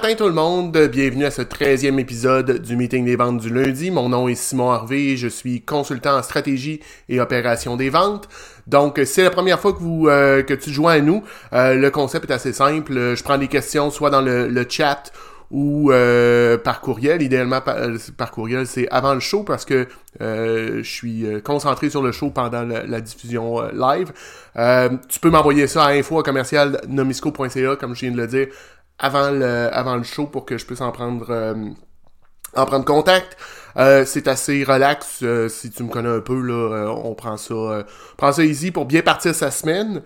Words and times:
Matin 0.00 0.14
tout 0.14 0.26
le 0.26 0.32
monde, 0.32 0.78
bienvenue 0.92 1.24
à 1.24 1.32
ce 1.32 1.42
13e 1.42 1.98
épisode 1.98 2.62
du 2.62 2.76
meeting 2.76 3.04
des 3.04 3.16
ventes 3.16 3.38
du 3.38 3.52
lundi. 3.52 3.90
Mon 3.90 4.10
nom 4.10 4.28
est 4.28 4.36
Simon 4.36 4.70
Harvey, 4.70 5.16
je 5.16 5.26
suis 5.26 5.62
consultant 5.62 6.16
en 6.16 6.22
stratégie 6.22 6.78
et 7.08 7.20
opération 7.20 7.74
des 7.74 7.90
ventes. 7.90 8.28
Donc 8.68 9.00
c'est 9.04 9.24
la 9.24 9.30
première 9.30 9.58
fois 9.58 9.72
que 9.72 9.80
vous 9.80 10.06
euh, 10.06 10.44
que 10.44 10.54
tu 10.54 10.70
joins 10.70 10.92
à 10.92 11.00
nous. 11.00 11.24
Euh, 11.52 11.74
le 11.74 11.90
concept 11.90 12.30
est 12.30 12.32
assez 12.32 12.52
simple, 12.52 13.16
je 13.16 13.22
prends 13.24 13.38
des 13.38 13.48
questions 13.48 13.90
soit 13.90 14.10
dans 14.10 14.20
le, 14.20 14.66
chat 14.68 15.10
ou 15.50 15.90
euh, 15.90 16.58
par 16.58 16.80
courriel. 16.80 17.20
Idéalement 17.20 17.60
par, 17.60 18.30
courriel, 18.30 18.68
c'est 18.68 18.86
avant 18.90 19.14
le 19.14 19.20
show 19.20 19.42
parce 19.42 19.64
que 19.64 19.88
je 20.20 20.80
suis 20.84 21.26
concentré 21.42 21.90
sur 21.90 22.02
le 22.02 22.12
show 22.12 22.30
pendant 22.30 22.62
la, 22.62 23.00
diffusion 23.00 23.62
live. 23.72 24.12
tu 25.08 25.18
peux 25.18 25.30
m'envoyer 25.30 25.66
ça 25.66 25.86
à 25.86 25.90
info 25.90 26.22
commercial 26.22 26.80
nomisco.ca 26.86 27.74
comme 27.74 27.96
je 27.96 28.00
viens 28.02 28.12
de 28.12 28.16
le 28.16 28.28
dire 28.28 28.46
avant 28.98 29.30
le, 29.30 29.68
avant 29.72 29.96
le 29.96 30.02
show 30.02 30.26
pour 30.26 30.44
que 30.44 30.58
je 30.58 30.66
puisse 30.66 30.80
en 30.80 30.92
prendre, 30.92 31.26
euh, 31.30 31.54
en 32.54 32.66
prendre 32.66 32.84
contact. 32.84 33.36
Euh, 33.76 34.04
c'est 34.04 34.28
assez 34.28 34.64
relax. 34.64 35.20
Euh, 35.22 35.48
si 35.48 35.70
tu 35.70 35.82
me 35.84 35.90
connais 35.90 36.08
un 36.08 36.20
peu, 36.20 36.40
là, 36.40 36.92
on 37.04 37.14
prend 37.14 37.36
ça, 37.36 37.86
prend 38.16 38.32
ça 38.32 38.44
easy 38.44 38.70
pour 38.70 38.86
bien 38.86 39.02
partir 39.02 39.34
sa 39.34 39.50
semaine. 39.50 40.02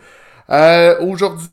Aujourd'hui, 1.00 1.48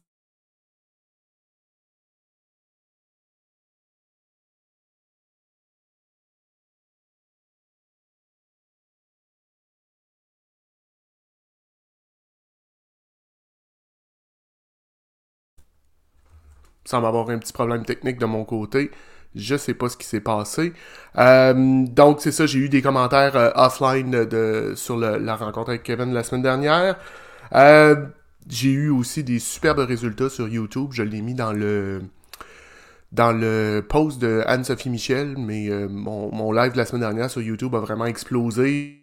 sans 16.89 17.05
avoir 17.05 17.29
un 17.29 17.37
petit 17.37 17.53
problème 17.53 17.85
technique 17.85 18.17
de 18.17 18.25
mon 18.25 18.43
côté. 18.45 18.89
Je 19.35 19.55
sais 19.55 19.75
pas 19.75 19.89
ce 19.89 19.97
qui 19.97 20.07
s'est 20.07 20.21
passé. 20.21 20.73
Euh, 21.19 21.85
donc 21.85 22.19
c'est 22.19 22.31
ça, 22.31 22.47
j'ai 22.47 22.57
eu 22.57 22.67
des 22.67 22.81
commentaires 22.81 23.35
euh, 23.35 23.51
offline 23.53 24.25
de, 24.25 24.73
sur 24.75 24.97
la 24.97 25.35
rencontre 25.35 25.69
avec 25.69 25.83
Kevin 25.83 26.13
la 26.13 26.23
semaine 26.23 26.41
dernière. 26.41 26.97
Euh, 27.53 28.07
j'ai 28.49 28.71
eu 28.71 28.89
aussi 28.89 29.23
des 29.23 29.37
superbes 29.37 29.79
résultats 29.79 30.29
sur 30.29 30.47
YouTube. 30.47 30.89
Je 30.93 31.03
l'ai 31.03 31.21
mis 31.21 31.35
dans 31.35 31.53
le 31.53 32.01
dans 33.11 33.31
le 33.31 33.85
post 33.87 34.19
de 34.19 34.41
Anne-Sophie 34.47 34.89
Michel, 34.89 35.35
mais 35.37 35.69
mon, 35.89 36.33
mon 36.33 36.51
live 36.51 36.73
de 36.73 36.77
la 36.77 36.85
semaine 36.85 37.01
dernière 37.01 37.29
sur 37.29 37.41
YouTube 37.41 37.73
a 37.75 37.79
vraiment 37.79 38.05
explosé. 38.05 38.98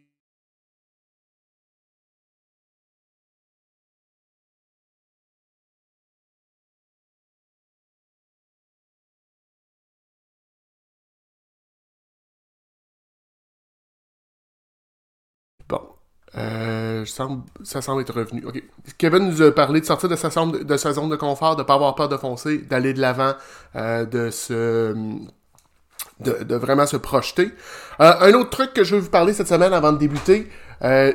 Euh, 16.37 17.05
ça 17.07 17.83
semble 17.83 18.03
être 18.03 18.13
revenu. 18.13 18.45
Kevin 18.99 19.31
nous 19.31 19.43
a 19.43 19.55
parlé 19.55 19.81
de 19.81 19.87
sortir 19.87 20.09
de 20.09 20.17
sa, 20.17 20.31
zone 20.31 20.53
de, 20.53 21.17
confort, 21.17 21.57
de 21.57 21.63
ne 21.63 21.67
pas 21.67 21.75
avoir 21.75 21.95
peur 21.95 22.09
de 22.09 22.17
foncer, 22.17 22.59
d'aller 22.59 22.93
de 22.93 23.01
l'avant, 23.01 23.35
euh, 23.77 24.05
de 24.05 24.31
se... 24.31 24.95
De, 26.21 26.55
vraiment 26.55 26.87
se 26.87 26.97
projeter. 26.97 27.51
Euh, 28.01 28.13
un 28.21 28.33
autre 28.33 28.49
truc 28.49 28.73
que 28.73 28.85
je 28.85 28.95
veux 28.95 29.03
vous 29.03 29.11
parler 29.11 29.35
cette 29.35 29.49
semaine 29.49 29.75
avant 29.75 29.93
de 29.93 29.99
débuter, 29.99 30.49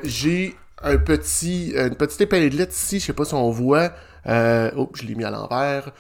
j'ai 0.04 0.56
un 0.84 0.98
petit, 0.98 1.74
une 1.76 1.96
petite 1.96 2.22
épinglette 2.22 2.76
ici, 2.76 3.00
je 3.00 3.08
sais 3.08 3.14
pas 3.14 3.26
si 3.26 3.34
on 3.34 3.50
voit. 3.50 3.92
oh, 4.28 4.90
je 4.94 5.04
l'ai 5.04 5.16
mis 5.16 5.24
à 5.24 5.31
l'envers, 5.31 5.92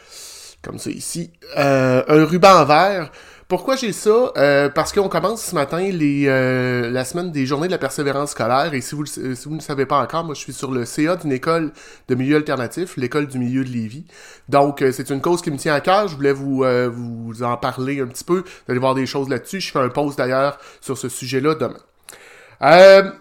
comme 0.61 0.77
ça 0.77 0.91
ici. 0.91 1.31
un 1.55 2.25
ruban 2.25 2.63
vert. 2.65 3.11
Pourquoi 3.51 3.75
j'ai 3.75 3.91
ça? 3.91 4.31
Euh, 4.37 4.69
parce 4.69 4.93
qu'on 4.93 5.09
commence 5.09 5.43
ce 5.43 5.55
matin 5.55 5.81
euh, 5.83 6.89
la 6.89 7.03
semaine 7.03 7.33
des 7.33 7.45
journées 7.45 7.67
de 7.67 7.73
la 7.73 7.77
persévérance 7.77 8.31
scolaire. 8.31 8.73
Et 8.73 8.79
si 8.79 8.95
vous, 8.95 9.03
ne 9.03 9.59
savez 9.59 9.85
pas 9.85 10.01
encore, 10.01 10.23
moi 10.23 10.35
je 10.35 10.39
suis 10.39 10.53
sur 10.53 10.71
le 10.71 10.85
CA 10.85 11.17
d'une 11.17 11.33
école 11.33 11.73
de 12.07 12.15
milieu 12.15 12.37
alternatif, 12.37 12.95
l'école 12.95 13.27
du 13.27 13.39
milieu 13.39 13.65
de 13.65 13.69
Lévis. 13.69 14.05
Donc 14.47 14.81
euh, 14.81 14.93
c'est 14.93 15.09
une 15.09 15.19
cause 15.19 15.41
qui 15.41 15.51
me 15.51 15.57
tient 15.57 15.73
à 15.73 15.81
cœur. 15.81 16.07
Je 16.07 16.15
voulais 16.15 16.31
vous, 16.31 16.63
vous 16.93 17.43
en 17.43 17.57
parler 17.57 17.99
un 17.99 18.07
petit 18.07 18.23
peu. 18.23 18.37
Vous 18.37 18.71
allez 18.71 18.79
voir 18.79 18.95
des 18.95 19.05
choses 19.05 19.27
là-dessus. 19.27 19.59
Je 19.59 19.69
fais 19.73 19.79
un 19.79 19.89
post 19.89 20.17
d'ailleurs 20.17 20.57
sur 20.79 20.97
ce 20.97 21.09
sujet-là 21.09 21.55
demain. 21.55 23.11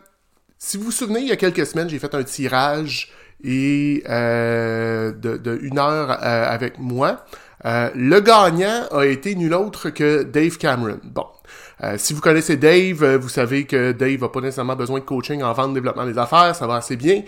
si 0.58 0.76
vous 0.76 0.84
vous 0.84 0.92
souvenez, 0.92 1.22
il 1.22 1.26
y 1.26 1.32
a 1.32 1.36
quelques 1.36 1.66
semaines, 1.66 1.90
j'ai 1.90 1.98
fait 1.98 2.14
un 2.14 2.22
tirage 2.22 3.10
et 3.42 4.04
de, 4.06 5.12
de, 5.12 5.58
une 5.60 5.80
heure 5.80 6.12
avec 6.22 6.78
moi. 6.78 7.24
Euh, 7.66 7.90
le 7.94 8.20
gagnant 8.20 8.86
a 8.90 9.04
été 9.04 9.34
nul 9.34 9.54
autre 9.54 9.90
que 9.90 10.22
Dave 10.22 10.56
Cameron. 10.56 10.98
Bon. 11.04 11.26
Euh, 11.82 11.94
si 11.96 12.12
vous 12.12 12.20
connaissez 12.20 12.56
Dave, 12.56 13.02
euh, 13.02 13.18
vous 13.18 13.30
savez 13.30 13.64
que 13.64 13.92
Dave 13.92 14.20
n'a 14.20 14.28
pas 14.28 14.40
nécessairement 14.40 14.76
besoin 14.76 15.00
de 15.00 15.04
coaching 15.04 15.42
en 15.42 15.52
vente, 15.52 15.72
développement 15.72 16.04
des 16.04 16.18
affaires, 16.18 16.54
ça 16.54 16.66
va 16.66 16.76
assez 16.76 16.96
bien. 16.96 17.22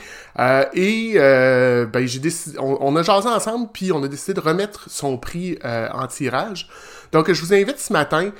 et 0.74 1.14
ben, 1.16 2.06
j'ai 2.06 2.18
décidé, 2.18 2.58
on, 2.60 2.94
a 2.96 3.02
jasé 3.02 3.28
ensemble, 3.28 3.68
puis 3.72 3.92
on 3.92 4.02
a 4.02 4.08
décidé 4.08 4.34
de 4.34 4.40
remettre 4.40 4.88
son 4.88 5.16
prix 5.16 5.58
en 5.64 6.06
tirage. 6.06 6.68
Donc, 7.12 7.30
je 7.30 7.40
vous 7.40 7.52
invite 7.52 7.78
ce 7.78 7.92
matin, 7.92 8.30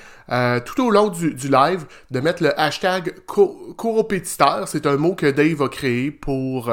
tout 0.64 0.84
au 0.84 0.91
long 0.91 1.09
du, 1.09 1.48
live, 1.48 1.84
de 2.10 2.20
mettre 2.20 2.42
le 2.42 2.59
hashtag 2.60 3.14
co 3.26 3.74
C'est 4.66 4.86
un 4.86 4.97
mot 4.97 5.14
que 5.14 5.30
Dave 5.30 5.62
a 5.62 5.69
créé 5.69 6.10
pour 6.10 6.70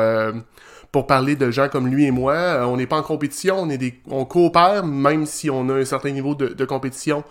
pour 0.92 1.08
parler 1.08 1.36
de 1.36 1.52
gens 1.52 1.70
comme 1.70 1.88
lui 1.88 2.06
et 2.06 2.12
moi. 2.12 2.34
Euh, 2.34 2.64
on 2.64 2.78
n'est 2.78 2.88
pas 2.88 2.98
en 2.98 3.04
compétition, 3.04 3.60
on 3.60 3.70
est 3.70 3.78
des, 3.78 4.00
on 4.10 4.26
coopère, 4.26 4.86
même 4.86 5.26
si 5.26 5.50
on 5.50 5.70
a 5.70 5.74
un 5.74 5.86
certain 5.86 6.12
niveau 6.12 6.36
de, 6.36 6.66
compétition 6.66 7.24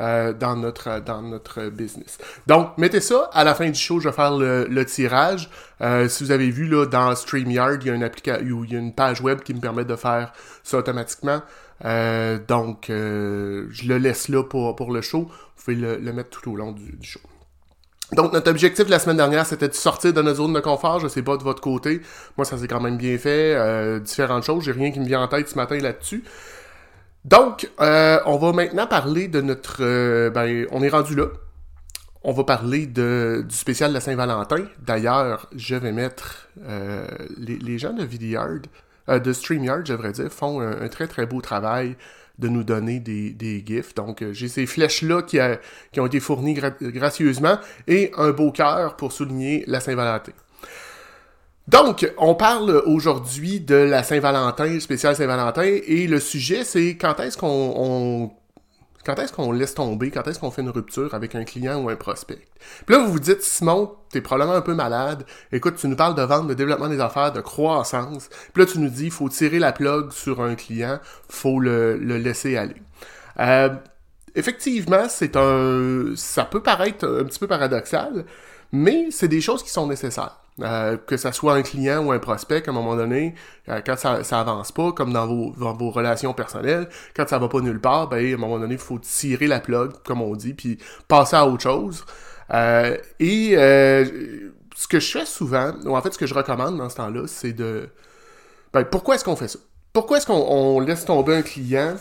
euh, 0.00 0.32
dans 0.32 0.56
notre 0.56 1.00
dans 1.00 1.22
notre 1.22 1.68
business. 1.68 2.18
Donc, 2.46 2.78
mettez 2.78 3.00
ça 3.00 3.28
à 3.32 3.44
la 3.44 3.54
fin 3.54 3.68
du 3.68 3.78
show. 3.78 4.00
Je 4.00 4.08
vais 4.08 4.14
faire 4.14 4.36
le, 4.36 4.84
tirage. 4.84 5.50
Euh, 5.80 6.08
si 6.08 6.24
vous 6.24 6.30
avez 6.30 6.50
vu 6.50 6.66
là 6.66 6.86
dans 6.86 7.14
Streamyard, 7.14 7.74
il 7.74 7.86
y 7.86 7.90
a 7.90 7.94
une 7.94 8.04
application, 8.04 8.64
il 8.64 8.72
y 8.72 8.76
a 8.76 8.78
une 8.78 8.94
page 8.94 9.20
web 9.20 9.40
qui 9.40 9.54
me 9.54 9.60
permet 9.60 9.84
de 9.84 9.96
faire 9.96 10.32
ça 10.62 10.78
automatiquement. 10.78 11.42
donc, 12.48 12.86
je 12.88 13.88
le 13.88 13.98
laisse 13.98 14.28
là 14.28 14.42
pour, 14.44 14.76
pour 14.76 14.92
le 14.92 15.02
show. 15.02 15.30
Vous 15.56 15.74
pouvez 15.74 15.76
le, 15.76 16.12
mettre 16.12 16.30
tout 16.30 16.52
au 16.52 16.56
long 16.56 16.72
du 16.72 16.96
show. 17.02 17.20
Donc, 18.12 18.32
notre 18.34 18.50
objectif 18.50 18.88
la 18.88 18.98
semaine 18.98 19.16
dernière, 19.16 19.46
c'était 19.46 19.68
de 19.68 19.74
sortir 19.74 20.12
de 20.12 20.20
notre 20.20 20.36
zone 20.36 20.52
de 20.52 20.60
confort. 20.60 21.00
Je 21.00 21.08
sais 21.08 21.22
pas 21.22 21.36
de 21.38 21.42
votre 21.42 21.62
côté. 21.62 22.02
Moi, 22.36 22.44
ça 22.44 22.58
s'est 22.58 22.68
quand 22.68 22.80
même 22.80 22.98
bien 22.98 23.16
fait. 23.16 23.54
Euh, 23.56 24.00
différentes 24.00 24.44
choses. 24.44 24.64
J'ai 24.64 24.72
rien 24.72 24.90
qui 24.90 25.00
me 25.00 25.06
vient 25.06 25.22
en 25.22 25.28
tête 25.28 25.48
ce 25.48 25.56
matin 25.56 25.78
là-dessus. 25.78 26.22
Donc, 27.24 27.70
euh, 27.80 28.18
on 28.26 28.36
va 28.36 28.52
maintenant 28.52 28.86
parler 28.86 29.28
de 29.28 29.40
notre... 29.40 29.78
Euh, 29.80 30.28
ben, 30.28 30.66
on 30.72 30.82
est 30.82 30.90
rendu 30.90 31.14
là. 31.14 31.26
On 32.22 32.32
va 32.32 32.44
parler 32.44 32.86
de, 32.86 33.44
du 33.48 33.56
spécial 33.56 33.90
de 33.90 33.94
la 33.94 34.00
Saint-Valentin. 34.00 34.66
D'ailleurs, 34.84 35.48
je 35.56 35.74
vais 35.74 35.92
mettre... 35.92 36.48
Les, 37.38 37.78
gens 37.78 37.94
de 37.94 38.04
Vidyard, 38.04 38.60
de 39.08 39.32
StreamYard, 39.32 39.86
je 39.86 39.92
devrais 39.92 40.12
dire, 40.12 40.30
font 40.30 40.60
un 40.60 40.88
très 40.88 41.08
très 41.08 41.26
beau 41.26 41.40
travail 41.40 41.96
de 42.38 42.48
nous 42.48 42.64
donner 42.64 43.00
des, 43.00 43.30
des 43.30 43.62
gifs. 43.66 43.94
Donc, 43.94 44.22
euh, 44.22 44.32
j'ai 44.32 44.48
ces 44.48 44.66
flèches-là 44.66 45.22
qui, 45.22 45.38
qui, 45.92 46.00
ont 46.00 46.06
été 46.06 46.20
fournies 46.20 46.54
gracieusement 46.54 47.58
et 47.86 48.12
un 48.16 48.30
beau 48.30 48.50
cœur 48.52 48.96
pour 48.96 49.12
souligner 49.12 49.64
la 49.66 49.80
Saint-Valentin. 49.80 50.32
Donc, 51.68 52.10
on 52.18 52.34
parle 52.34 52.82
aujourd'hui 52.86 53.60
de 53.60 53.76
la 53.76 54.02
Saint-Valentin, 54.02 54.80
spécial 54.80 55.14
Saint-Valentin, 55.14 55.62
et 55.62 56.06
le 56.08 56.18
sujet, 56.18 56.64
c'est 56.64 56.96
quand 56.96 57.20
est-ce 57.20 57.38
qu'on 57.38 58.32
quand 59.04 59.16
est-ce 59.16 59.32
qu'on 59.32 59.52
laisse 59.52 59.74
tomber? 59.74 60.10
Quand 60.10 60.26
est-ce 60.28 60.38
qu'on 60.38 60.50
fait 60.50 60.62
une 60.62 60.70
rupture 60.70 61.14
avec 61.14 61.34
un 61.34 61.44
client 61.44 61.82
ou 61.82 61.88
un 61.88 61.96
prospect? 61.96 62.44
Puis 62.86 62.94
là, 62.94 63.02
vous 63.02 63.12
vous 63.12 63.20
dites, 63.20 63.42
Simon, 63.42 63.96
t'es 64.10 64.20
probablement 64.20 64.56
un 64.56 64.62
peu 64.62 64.74
malade. 64.74 65.24
Écoute, 65.50 65.76
tu 65.76 65.88
nous 65.88 65.96
parles 65.96 66.14
de 66.14 66.22
vente, 66.22 66.46
de 66.46 66.54
développement 66.54 66.88
des 66.88 67.00
affaires, 67.00 67.32
de 67.32 67.40
croissance. 67.40 68.28
Puis 68.52 68.62
là, 68.62 68.70
tu 68.70 68.78
nous 68.78 68.90
dis, 68.90 69.10
faut 69.10 69.28
tirer 69.28 69.58
la 69.58 69.72
plug 69.72 70.12
sur 70.12 70.40
un 70.42 70.54
client, 70.54 71.00
faut 71.28 71.58
le, 71.58 71.96
laisser 71.96 72.56
aller. 72.56 72.80
Euh, 73.40 73.70
effectivement, 74.34 75.08
c'est 75.08 75.36
un, 75.36 76.12
ça 76.16 76.44
peut 76.44 76.62
paraître 76.62 77.06
un 77.06 77.24
petit 77.24 77.38
peu 77.38 77.46
paradoxal, 77.46 78.24
mais 78.72 79.08
c'est 79.10 79.28
des 79.28 79.40
choses 79.40 79.62
qui 79.62 79.70
sont 79.70 79.86
nécessaires. 79.86 80.38
Euh, 80.60 80.98
que 80.98 81.16
ça 81.16 81.32
soit 81.32 81.54
un 81.54 81.62
client 81.62 82.04
ou 82.04 82.12
un 82.12 82.18
prospect, 82.18 82.68
à 82.68 82.70
un 82.70 82.74
moment 82.74 82.94
donné, 82.94 83.34
euh, 83.70 83.80
quand 83.84 83.96
ça, 83.96 84.22
ça 84.22 84.38
avance 84.38 84.70
pas, 84.70 84.92
comme 84.92 85.10
dans 85.10 85.26
vos, 85.26 85.54
dans 85.58 85.72
vos 85.72 85.90
relations 85.90 86.34
personnelles, 86.34 86.90
quand 87.16 87.26
ça 87.26 87.38
va 87.38 87.48
pas 87.48 87.60
nulle 87.60 87.80
part, 87.80 88.08
ben, 88.08 88.18
à 88.18 88.34
un 88.34 88.36
moment 88.36 88.58
donné, 88.58 88.74
il 88.74 88.80
faut 88.80 88.98
tirer 88.98 89.46
la 89.46 89.60
plug, 89.60 89.92
comme 90.04 90.20
on 90.20 90.36
dit, 90.36 90.52
puis 90.52 90.76
passer 91.08 91.36
à 91.36 91.46
autre 91.46 91.62
chose. 91.62 92.04
Euh, 92.52 92.98
et 93.18 93.52
ce 93.54 94.88
que 94.88 95.00
je 95.00 95.18
fais 95.18 95.24
souvent, 95.24 95.72
ou 95.86 95.96
en 95.96 96.02
fait 96.02 96.12
ce 96.12 96.18
que 96.18 96.26
je 96.26 96.34
recommande 96.34 96.76
dans 96.76 96.90
ce 96.90 96.96
temps-là, 96.96 97.22
c'est 97.26 97.54
de... 97.54 97.88
Ben, 98.74 98.84
pourquoi 98.84 99.14
est-ce 99.14 99.24
qu'on 99.24 99.36
fait 99.36 99.48
ça? 99.48 99.58
Pourquoi 99.94 100.18
est-ce 100.18 100.26
qu'on 100.26 100.80
laisse 100.80 101.06
tomber 101.06 101.34
un 101.34 101.42
client? 101.42 101.96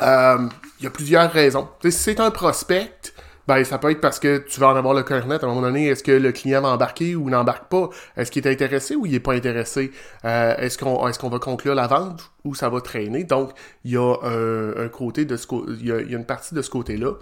Il 0.00 0.48
y 0.80 0.86
a 0.86 0.90
plusieurs 0.90 1.30
raisons. 1.30 1.68
C'est 1.90 2.18
un 2.18 2.32
prospect, 2.32 3.12
Ben, 3.48 3.62
ça 3.62 3.78
peut 3.78 3.90
être 3.92 4.00
parce 4.00 4.18
que 4.18 4.38
tu 4.38 4.58
vas 4.58 4.70
en 4.70 4.76
avoir 4.76 4.92
le 4.92 5.04
cœur 5.04 5.24
net 5.26 5.44
à 5.44 5.46
un 5.46 5.50
moment 5.50 5.62
donné. 5.62 5.86
Est-ce 5.86 6.02
que 6.02 6.10
le 6.10 6.32
client 6.32 6.62
va 6.62 6.68
embarquer 6.68 7.14
ou 7.14 7.30
n'embarque 7.30 7.68
pas? 7.68 7.90
Est-ce 8.16 8.30
qu'il 8.32 8.44
est 8.44 8.50
intéressé 8.50 8.96
ou 8.96 9.06
il 9.06 9.14
est 9.14 9.20
pas 9.20 9.34
intéressé? 9.34 9.92
Euh, 10.24 10.56
est-ce 10.56 10.76
qu'on 10.78 11.06
est-ce 11.06 11.18
qu'on 11.18 11.28
va 11.28 11.38
conclure 11.38 11.76
la 11.76 11.86
vente 11.86 12.32
ou 12.44 12.56
ça 12.56 12.68
va 12.68 12.80
traîner? 12.80 13.22
Donc, 13.22 13.52
il 13.84 13.92
y 13.92 13.96
a 13.96 14.16
un, 14.24 14.88
côté 14.88 15.24
de 15.24 15.36
ce 15.36 15.46
il 15.78 15.86
y, 15.86 15.92
a, 15.92 16.00
une 16.00 16.26
partie 16.26 16.54
de 16.54 16.62
ce 16.62 16.70
côté-là. 16.70 17.12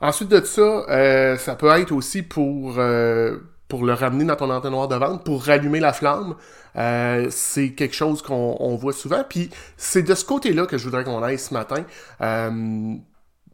Ensuite 0.00 0.30
de 0.30 0.42
ça, 0.42 0.62
euh, 0.88 1.36
ça 1.36 1.54
peut 1.54 1.68
être 1.68 1.92
aussi 1.92 2.22
pour 2.22 2.76
euh, 2.78 3.36
pour 3.68 3.84
le 3.84 3.92
ramener 3.92 4.24
dans 4.24 4.36
ton 4.36 4.50
entonnoir 4.50 4.88
de 4.88 4.94
vente, 4.96 5.24
pour 5.24 5.44
rallumer 5.44 5.80
la 5.80 5.92
flamme. 5.92 6.34
c'est 7.30 7.70
quelque 7.74 7.94
chose 7.94 8.22
qu'on 8.22 8.76
voit 8.76 8.94
souvent. 8.94 9.22
Puis 9.28 9.50
c'est 9.76 10.02
de 10.02 10.14
ce 10.14 10.24
côté-là 10.24 10.64
que 10.64 10.78
je 10.78 10.84
voudrais 10.84 11.04
qu'on 11.04 11.22
aille 11.22 11.38
ce 11.38 11.52
matin 11.52 11.84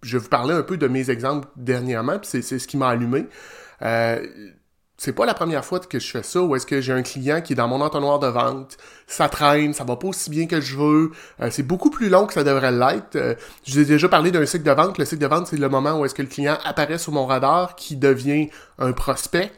je 0.05 0.19
vous 0.19 0.29
parler 0.29 0.55
un 0.55 0.63
peu 0.63 0.77
de 0.77 0.87
mes 0.87 1.11
exemples 1.11 1.49
dernièrement, 1.57 2.19
puis 2.19 2.43
c'est 2.43 2.59
ce 2.59 2.67
qui 2.69 2.77
m'a 2.77 2.89
allumé. 2.89 3.27
Euh, 3.83 4.25
c'est 4.97 5.13
pas 5.13 5.27
la 5.27 5.35
première 5.35 5.65
fois 5.65 5.81
que 5.81 5.99
je 5.99 6.11
fais 6.11 6.23
ça, 6.23 6.41
où 6.41 6.55
est-ce 6.55 6.67
que 6.67 6.81
j'ai 6.81 6.93
un 6.93 7.03
client 7.03 7.41
qui 7.41 7.53
est 7.53 7.57
dans 7.57 7.67
mon 7.67 7.81
entonnoir 7.81 8.21
de 8.21 8.29
vente, 8.29 8.77
ça 9.07 9.29
traîne, 9.29 9.75
ça 9.75 9.83
va 9.85 9.97
pas 9.97 10.07
aussi 10.07 10.31
bien 10.31 10.47
que 10.47 10.61
je 10.61 10.77
veux, 10.77 11.11
euh, 11.41 11.49
c'est 11.51 11.65
beaucoup 11.65 11.91
plus 11.91 12.09
long 12.09 12.27
que 12.27 12.33
ça 12.33 12.45
devrait 12.45 12.71
l'être. 12.71 13.17
Euh, 13.17 13.35
je 13.67 13.73
vous 13.75 13.81
ai 13.81 13.85
déjà 13.85 14.09
parlé 14.09 14.31
d'un 14.31 14.47
cycle 14.47 14.65
de 14.65 14.71
vente. 14.71 14.97
Le 14.99 15.05
cycle 15.05 15.21
de 15.21 15.27
vente, 15.27 15.49
c'est 15.49 15.57
le 15.57 15.69
moment 15.69 15.99
où 15.99 16.05
est-ce 16.05 16.15
que 16.15 16.23
le 16.23 16.29
client 16.29 16.59
apparaît 16.65 16.99
sur 16.99 17.13
mon 17.13 17.27
radar, 17.27 17.75
qui 17.75 17.97
devient 17.97 18.51
un 18.79 18.93
prospect, 18.93 19.53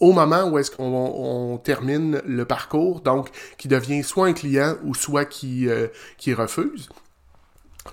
au 0.00 0.12
moment 0.12 0.44
où 0.44 0.58
est-ce 0.58 0.70
qu'on 0.70 1.58
termine 1.64 2.20
le 2.26 2.44
parcours, 2.44 3.00
donc 3.00 3.30
qui 3.56 3.68
devient 3.68 4.02
soit 4.02 4.26
un 4.26 4.32
client 4.32 4.74
ou 4.84 4.94
soit 4.94 5.24
qui, 5.24 5.68
euh, 5.68 5.88
qui 6.18 6.34
refuse. 6.34 6.90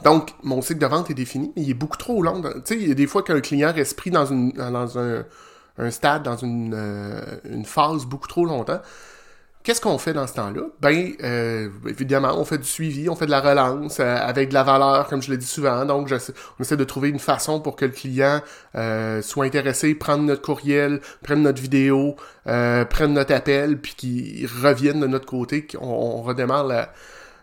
Donc, 0.04 0.32
mon 0.42 0.62
cycle 0.62 0.80
de 0.80 0.86
vente 0.88 1.12
est 1.12 1.14
défini, 1.14 1.52
mais 1.56 1.64
il 1.64 1.70
est 1.70 1.76
beaucoup 1.76 1.98
trop 1.98 2.24
long. 2.24 2.42
Tu 2.42 2.50
sais, 2.64 2.76
il 2.76 2.88
y 2.88 2.92
a 2.92 2.96
des 2.96 3.08
fois 3.08 3.24
qu'un 3.24 3.40
client 3.42 3.72
reste 3.72 3.96
pris 3.98 4.10
dans, 4.10 4.26
une, 4.26 4.52
dans 4.52 4.98
un, 4.98 5.26
un 5.78 5.92
stade, 5.92 6.24
dans 6.24 6.38
une, 6.38 6.74
euh, 6.74 7.22
une 7.44 7.66
phase 7.66 8.06
beaucoup 8.06 8.28
trop 8.28 8.46
longtemps. 8.46 8.82
Qu'est-ce 9.64 9.80
qu'on 9.80 10.00
fait 10.00 10.14
dans 10.14 10.26
ce 10.26 10.34
temps-là? 10.34 10.62
Ben, 10.80 11.12
euh, 11.22 11.70
évidemment, 11.88 12.34
on 12.36 12.46
fait 12.46 12.58
du 12.58 12.68
suivi, 12.68 13.10
on 13.10 13.16
fait 13.16 13.28
de 13.28 13.32
la 13.32 13.42
relance 13.42 14.00
euh, 14.00 14.18
avec 14.18 14.50
de 14.50 14.56
la 14.56 14.64
valeur, 14.64 15.08
comme 15.08 15.22
je 15.22 15.30
l'ai 15.30 15.38
dit 15.38 15.46
souvent. 15.46 15.86
Donc, 15.86 16.10
on 16.12 16.62
essaie 16.64 16.78
de 16.78 16.84
trouver 16.84 17.10
une 17.10 17.20
façon 17.20 17.60
pour 17.60 17.76
que 17.76 17.86
le 17.86 17.92
client 17.92 18.42
soit 19.22 19.46
intéressé, 19.46 19.94
prenne 19.94 20.26
notre 20.26 20.42
courriel, 20.42 21.00
prenne 21.22 21.44
notre 21.44 21.62
vidéo, 21.62 22.16
prenne 22.46 23.14
notre 23.14 23.36
appel, 23.36 23.80
puis 23.80 23.94
qu'il 23.94 24.48
revienne 24.48 25.00
de 25.00 25.08
notre 25.08 25.28
côté, 25.28 25.68
qu'on 25.68 25.86
on 25.86 26.24
redémarre 26.24 26.66
la, 26.66 26.92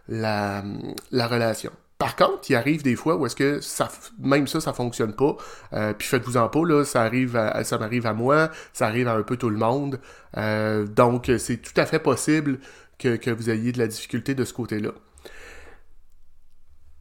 la, 0.09 0.65
la 1.12 1.29
relation. 1.29 1.71
Par 1.99 2.15
contre, 2.15 2.49
il 2.49 2.55
arrive 2.55 2.85
des 2.85 2.95
fois 2.95 3.17
où 3.17 3.27
est-ce 3.27 3.35
que 3.35 3.61
ça, 3.61 3.89
même 4.21 4.47
ça, 4.47 4.61
ça 4.61 4.73
fonctionne 4.73 5.15
pas. 5.15 5.37
Euh, 5.73 5.93
puis 5.93 6.06
faites-vous 6.06 6.37
en 6.37 6.49
pas, 6.49 6.65
là, 6.65 6.85
ça 6.85 7.03
arrive, 7.03 7.37
à, 7.37 7.65
ça 7.65 7.77
m'arrive 7.77 8.06
à 8.06 8.12
moi, 8.12 8.50
ça 8.73 8.87
arrive 8.87 9.09
à 9.09 9.15
un 9.15 9.25
peu 9.25 9.37
tout 9.37 9.50
le 9.50 9.56
monde. 9.56 9.99
Euh, 10.37 10.87
donc, 10.87 11.29
c'est 11.39 11.56
tout 11.56 11.73
à 11.77 11.87
fait 11.87 11.99
possible 11.99 12.61
que, 12.99 13.31
vous 13.31 13.50
ayez 13.50 13.73
de 13.73 13.79
la 13.79 13.89
difficulté 13.89 14.37
de 14.37 14.45
ce 14.45 14.53
côté-là. 14.53 14.91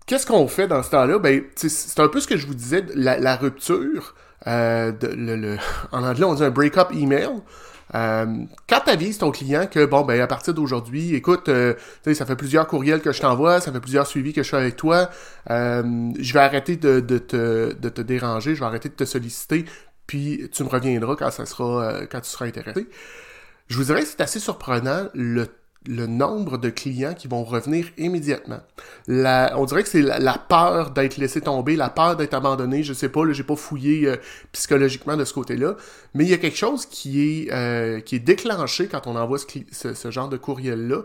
Qu'est-ce 0.08 0.26
qu'on 0.26 0.48
fait 0.48 0.68
dans 0.68 0.82
ce 0.82 0.90
temps-là? 0.90 1.20
Ben, 1.20 1.44
c'est 1.56 2.00
un 2.00 2.08
peu 2.08 2.20
ce 2.20 2.28
que 2.28 2.38
je 2.38 2.48
vous 2.48 2.56
disais, 2.56 2.84
la, 2.96 3.36
rupture. 3.36 4.16
Euh, 4.48 4.92
le, 5.02 5.58
en 5.92 6.04
anglais, 6.04 6.24
on 6.24 6.34
dit 6.34 6.44
un 6.44 6.50
break-up 6.50 6.90
email. 6.92 7.30
Euh, 7.96 8.26
quand 8.68 8.82
tu 8.86 8.90
avises 8.90 9.18
ton 9.18 9.32
client 9.32 9.68
que, 9.68 9.86
bon, 9.86 10.02
ben, 10.02 10.20
à 10.20 10.28
partir 10.28 10.54
d'aujourd'hui, 10.54 11.16
écoute, 11.16 11.50
euh, 11.50 11.74
ça 12.14 12.26
fait 12.26 12.36
plusieurs 12.36 12.68
courriels 12.68 13.02
que 13.02 13.12
je 13.12 13.22
t'envoie, 13.22 13.62
ça 13.62 13.72
fait 13.72 13.80
plusieurs 13.80 14.08
suivis 14.08 14.34
que 14.34 14.44
je 14.44 14.50
fais 14.50 14.58
avec 14.58 14.76
toi, 14.76 15.10
euh, 15.50 16.12
je 16.20 16.34
vais 16.34 16.40
arrêter 16.40 16.76
de, 16.76 17.00
te, 17.00 17.74
de 17.74 17.90
te 17.90 18.02
déranger, 18.02 18.56
je 18.56 18.60
vais 18.60 18.66
arrêter 18.66 18.90
de 18.90 18.96
te 18.96 19.06
solliciter, 19.06 19.66
puis 20.06 20.50
tu 20.52 20.64
me 20.64 20.70
reviendras 20.70 21.16
quand 21.16 21.32
ça 21.32 21.46
sera, 21.46 22.06
quand 22.10 22.22
tu 22.22 22.30
seras 22.30 22.46
intéressé. 22.46 22.88
Je 23.68 23.78
vous 23.78 23.84
dirais 23.86 24.02
que 24.02 24.08
c'est 24.08 24.22
assez 24.22 24.40
surprenant 24.40 25.08
le 25.14 25.48
le 25.86 26.08
nombre 26.08 26.58
de 26.58 26.70
clients 26.70 27.14
qui 27.14 27.28
vont 27.28 27.44
revenir 27.44 27.88
immédiatement. 27.98 28.60
On 29.08 29.66
dirait 29.66 29.84
que 29.84 29.90
c'est 29.90 30.02
la, 30.02 30.38
peur 30.38 30.92
d'être 30.92 31.18
laissé 31.18 31.42
tomber, 31.42 31.76
la 31.76 31.90
peur 31.90 32.16
d'être 32.16 32.34
abandonné. 32.34 32.84
Je 32.84 32.94
sais 32.94 33.10
pas, 33.10 33.26
là, 33.26 33.34
j'ai 33.34 33.44
pas 33.44 33.56
fouillé 33.56 34.08
euh, 34.08 34.18
psychologiquement 34.52 35.16
de 35.16 35.24
ce 35.24 35.34
côté-là, 35.34 35.76
mais 36.14 36.26
il 36.26 36.30
y 36.30 36.34
a 36.34 36.38
quelque 36.38 36.58
chose 36.58 36.86
qui 36.86 37.22
est 37.22 37.54
euh, 37.54 38.00
qui 38.02 38.20
déclenché 38.20 38.88
quand 38.88 39.08
on 39.08 39.16
envoie 39.16 39.38
ce, 39.38 39.94
ce, 39.94 40.12
genre 40.12 40.30
de 40.30 40.38
courriel-là, 40.38 41.04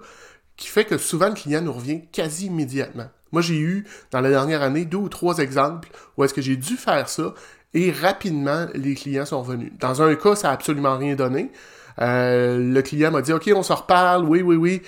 qui 0.56 0.68
fait 0.68 0.84
que 0.84 0.98
souvent 0.98 1.28
le 1.28 1.34
client 1.34 1.60
nous 1.60 1.72
revient 1.72 2.02
quasi 2.10 2.46
immédiatement. 2.46 3.08
Moi, 3.32 3.40
j'ai 3.40 3.58
eu 3.58 3.86
dans 4.10 4.20
la 4.20 4.28
dernière 4.28 4.62
année 4.62 4.84
deux 4.84 4.98
ou 4.98 5.08
trois 5.08 5.38
exemples 5.38 5.88
où 6.16 6.24
est-ce 6.24 6.34
que 6.34 6.42
j'ai 6.42 6.56
dû 6.56 6.76
faire 6.76 7.08
ça 7.08 7.34
et 7.74 7.90
rapidement 7.90 8.66
les 8.74 8.94
clients 8.94 9.24
sont 9.24 9.42
revenus. 9.42 9.72
Dans 9.80 10.02
un 10.02 10.14
cas, 10.14 10.36
ça 10.36 10.50
a 10.50 10.52
absolument 10.52 10.98
rien 10.98 11.14
donné. 11.14 11.50
Euh, 12.00 12.58
le 12.58 12.82
client 12.82 13.10
m'a 13.10 13.22
dit, 13.22 13.32
OK, 13.32 13.50
on 13.54 13.62
se 13.62 13.72
reparle, 13.72 14.24
oui, 14.24 14.42
oui, 14.42 14.56
oui. 14.56 14.82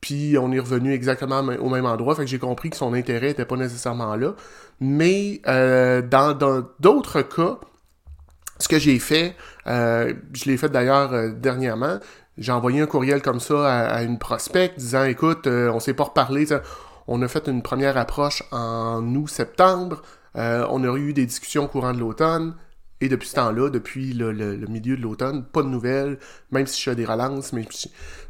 Puis 0.00 0.38
on 0.38 0.50
est 0.52 0.58
revenu 0.58 0.94
exactement 0.94 1.40
au 1.40 1.68
même 1.68 1.86
endroit. 1.86 2.14
Fait 2.14 2.22
que 2.22 2.30
j'ai 2.30 2.38
compris 2.38 2.70
que 2.70 2.76
son 2.76 2.94
intérêt 2.94 3.28
n'était 3.28 3.44
pas 3.44 3.56
nécessairement 3.56 4.16
là. 4.16 4.34
Mais 4.80 5.42
euh, 5.46 6.00
dans 6.00 6.34
d'autres 6.80 7.22
cas, 7.22 7.58
ce 8.58 8.68
que 8.68 8.78
j'ai 8.78 8.98
fait, 8.98 9.36
euh, 9.66 10.14
je 10.32 10.46
l'ai 10.46 10.56
fait 10.56 10.70
d'ailleurs 10.70 11.32
dernièrement, 11.34 11.98
j'ai 12.38 12.52
envoyé 12.52 12.80
un 12.80 12.86
courriel 12.86 13.20
comme 13.20 13.40
ça 13.40 13.88
à, 13.88 14.02
une 14.02 14.18
prospect 14.18 14.72
disant 14.78 15.04
écoute, 15.04 15.46
on 15.46 15.80
s'est 15.80 15.92
pas 15.92 16.04
reparlé, 16.04 16.46
on 17.06 17.20
a 17.20 17.28
fait 17.28 17.46
une 17.48 17.60
première 17.60 17.98
approche 17.98 18.42
en 18.52 19.02
août-septembre, 19.14 20.00
on 20.34 20.84
a 20.84 20.96
eu 20.96 21.12
des 21.12 21.26
discussions 21.26 21.64
au 21.64 21.68
courant 21.68 21.92
de 21.92 21.98
l'automne, 21.98 22.54
et 23.00 23.08
depuis 23.08 23.28
ce 23.28 23.34
temps-là, 23.36 23.70
depuis 23.70 24.12
le, 24.12 24.32
milieu 24.68 24.96
de 24.96 25.02
l'automne, 25.02 25.44
pas 25.44 25.62
de 25.62 25.68
nouvelles, 25.68 26.18
même 26.50 26.66
si 26.66 26.78
je 26.78 26.90
fais 26.90 26.96
des 26.96 27.06
relances. 27.06 27.54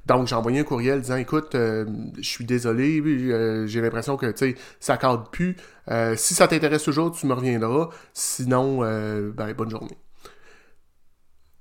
Donc, 0.07 0.29
j'ai 0.29 0.35
envoyé 0.35 0.61
un 0.61 0.65
courriel 0.65 1.01
disant 1.01 1.17
Écoute, 1.17 1.55
euh, 1.55 1.87
je 2.17 2.29
suis 2.29 2.45
désolé, 2.45 3.01
euh, 3.01 3.67
j'ai 3.67 3.81
l'impression 3.81 4.17
que 4.17 4.33
ça 4.79 4.97
cadre 4.97 5.29
plus. 5.31 5.57
Euh, 5.91 6.15
si 6.17 6.35
ça 6.35 6.47
t'intéresse 6.47 6.85
toujours, 6.85 7.11
tu 7.13 7.27
me 7.27 7.35
reviendras. 7.35 7.91
Sinon, 8.15 8.81
ben, 8.81 9.53
bonne 9.57 9.71
journée. 9.71 9.99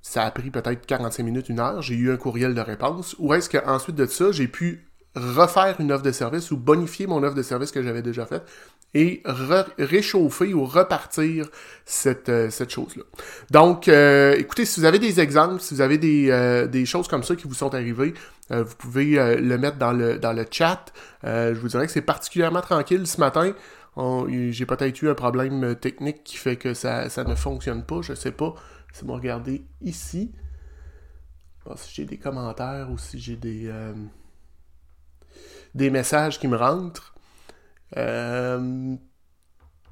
Ça 0.01 0.23
a 0.23 0.31
pris 0.31 0.49
peut-être 0.49 0.85
45 0.85 1.23
minutes, 1.23 1.49
une 1.49 1.59
heure. 1.59 1.81
J'ai 1.81 1.95
eu 1.95 2.11
un 2.11 2.17
courriel 2.17 2.53
de 2.53 2.61
réponse. 2.61 3.15
Ou 3.19 3.33
est-ce 3.33 3.49
qu'ensuite 3.49 3.95
de 3.95 4.05
ça, 4.05 4.31
j'ai 4.31 4.47
pu 4.47 4.87
refaire 5.15 5.75
une 5.79 5.91
offre 5.91 6.03
de 6.03 6.11
service 6.11 6.51
ou 6.51 6.57
bonifier 6.57 7.07
mon 7.07 7.23
offre 7.23 7.35
de 7.35 7.41
service 7.41 7.71
que 7.71 7.81
j'avais 7.83 8.01
déjà 8.01 8.25
faite? 8.25 8.43
Et 8.93 9.21
réchauffer 9.25 10.53
ou 10.53 10.65
repartir 10.65 11.47
cette, 11.85 12.29
euh, 12.29 12.49
cette 12.49 12.71
chose-là. 12.71 13.03
Donc, 13.51 13.87
euh, 13.87 14.35
écoutez, 14.35 14.65
si 14.65 14.79
vous 14.79 14.85
avez 14.85 14.97
des 14.97 15.19
exemples, 15.19 15.61
si 15.61 15.75
vous 15.75 15.81
avez 15.81 15.97
des, 15.97 16.31
euh, 16.31 16.65
des 16.65 16.85
choses 16.85 17.07
comme 17.07 17.23
ça 17.23 17.35
qui 17.35 17.47
vous 17.47 17.53
sont 17.53 17.73
arrivées, 17.73 18.13
vous 18.51 18.75
pouvez 18.79 19.13
le 19.39 19.57
mettre 19.59 19.77
dans 19.77 19.91
le, 19.91 20.17
dans 20.17 20.33
le 20.33 20.43
chat. 20.49 20.91
je 21.23 21.53
vous 21.53 21.67
dirais 21.67 21.85
que 21.85 21.91
c'est 21.91 22.01
particulièrement 22.01 22.61
tranquille 22.61 23.05
ce 23.05 23.19
matin. 23.19 23.53
J'ai 24.49 24.65
peut-être 24.65 24.99
eu 25.03 25.09
un 25.09 25.13
problème 25.13 25.75
technique 25.75 26.23
qui 26.23 26.35
fait 26.35 26.55
que 26.55 26.73
ça, 26.73 27.09
ça 27.09 27.23
ne 27.25 27.35
fonctionne 27.35 27.83
pas, 27.83 28.01
je 28.01 28.15
sais 28.15 28.31
pas. 28.31 28.55
C'est 28.91 29.05
moi 29.05 29.17
regarder 29.17 29.63
ici. 29.81 30.31
si 31.75 31.93
j'ai 31.93 32.05
des 32.05 32.17
commentaires 32.17 32.89
ou 32.89 32.97
si 32.97 33.19
j'ai 33.19 33.35
des 33.35 33.71
des 35.75 35.89
messages 35.89 36.39
qui 36.39 36.47
me 36.47 36.57
rentrent. 36.57 37.13
Euh, 37.97 38.95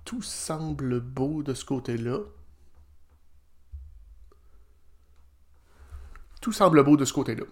tout 0.05 0.21
semble 0.21 0.99
beau 0.99 1.43
de 1.43 1.53
ce 1.53 1.65
côté-là. 1.65 2.19
Tout 6.41 6.51
semble 6.51 6.83
beau 6.83 6.95
de 6.97 7.05
ce 7.05 7.13
côté-là. 7.13 7.43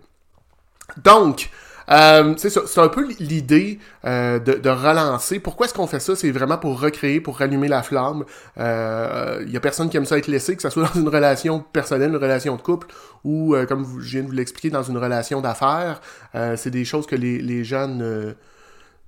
Donc, 0.97 1.49
euh, 1.89 2.33
c'est 2.37 2.79
un 2.79 2.87
peu 2.87 3.07
l'idée 3.19 3.79
euh, 4.05 4.39
de, 4.39 4.69
relancer. 4.69 5.39
Pourquoi 5.39 5.65
est-ce 5.65 5.73
qu'on 5.73 5.87
fait 5.87 5.99
ça? 5.99 6.15
C'est 6.15 6.31
vraiment 6.31 6.57
pour 6.57 6.79
recréer, 6.79 7.21
pour 7.21 7.37
rallumer 7.37 7.67
la 7.67 7.83
flamme. 7.83 8.23
Il 8.57 8.61
euh, 8.61 9.55
a 9.55 9.59
personne 9.59 9.89
qui 9.89 9.97
aime 9.97 10.05
ça 10.05 10.17
être 10.17 10.27
laissé, 10.27 10.55
que 10.55 10.61
ce 10.61 10.69
soit 10.69 10.83
dans 10.93 10.99
une 10.99 11.09
relation 11.09 11.59
personnelle, 11.59 12.09
une 12.09 12.17
relation 12.17 12.55
de 12.55 12.61
couple, 12.61 12.87
ou 13.23 13.55
comme 13.67 13.85
je 13.99 14.09
viens 14.11 14.21
de 14.21 14.27
vous 14.27 14.33
l'expliquer, 14.33 14.69
dans 14.69 14.83
une 14.83 14.97
relation 14.97 15.41
d'affaires. 15.41 16.01
c'est 16.33 16.71
des 16.71 16.85
choses 16.85 17.05
que 17.05 17.15
les, 17.15 17.41
les 17.41 17.63
gens 17.63 17.87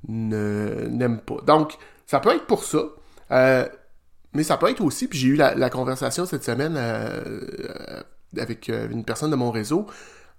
n'aiment 0.08 1.20
pas. 1.20 1.38
Donc, 1.46 1.74
ça 2.06 2.20
peut 2.20 2.36
être 2.36 2.46
pour 2.46 2.64
ça. 2.64 2.84
mais 4.34 4.44
ça 4.44 4.58
peut 4.58 4.70
être 4.70 4.82
aussi, 4.82 5.08
puis 5.08 5.20
j'ai 5.20 5.28
eu 5.30 5.36
la, 5.36 5.70
conversation 5.70 6.26
cette 6.26 6.44
semaine 6.44 6.78
avec 8.38 8.68
une 8.70 9.04
personne 9.04 9.32
de 9.32 9.36
mon 9.36 9.52
réseau, 9.52 9.88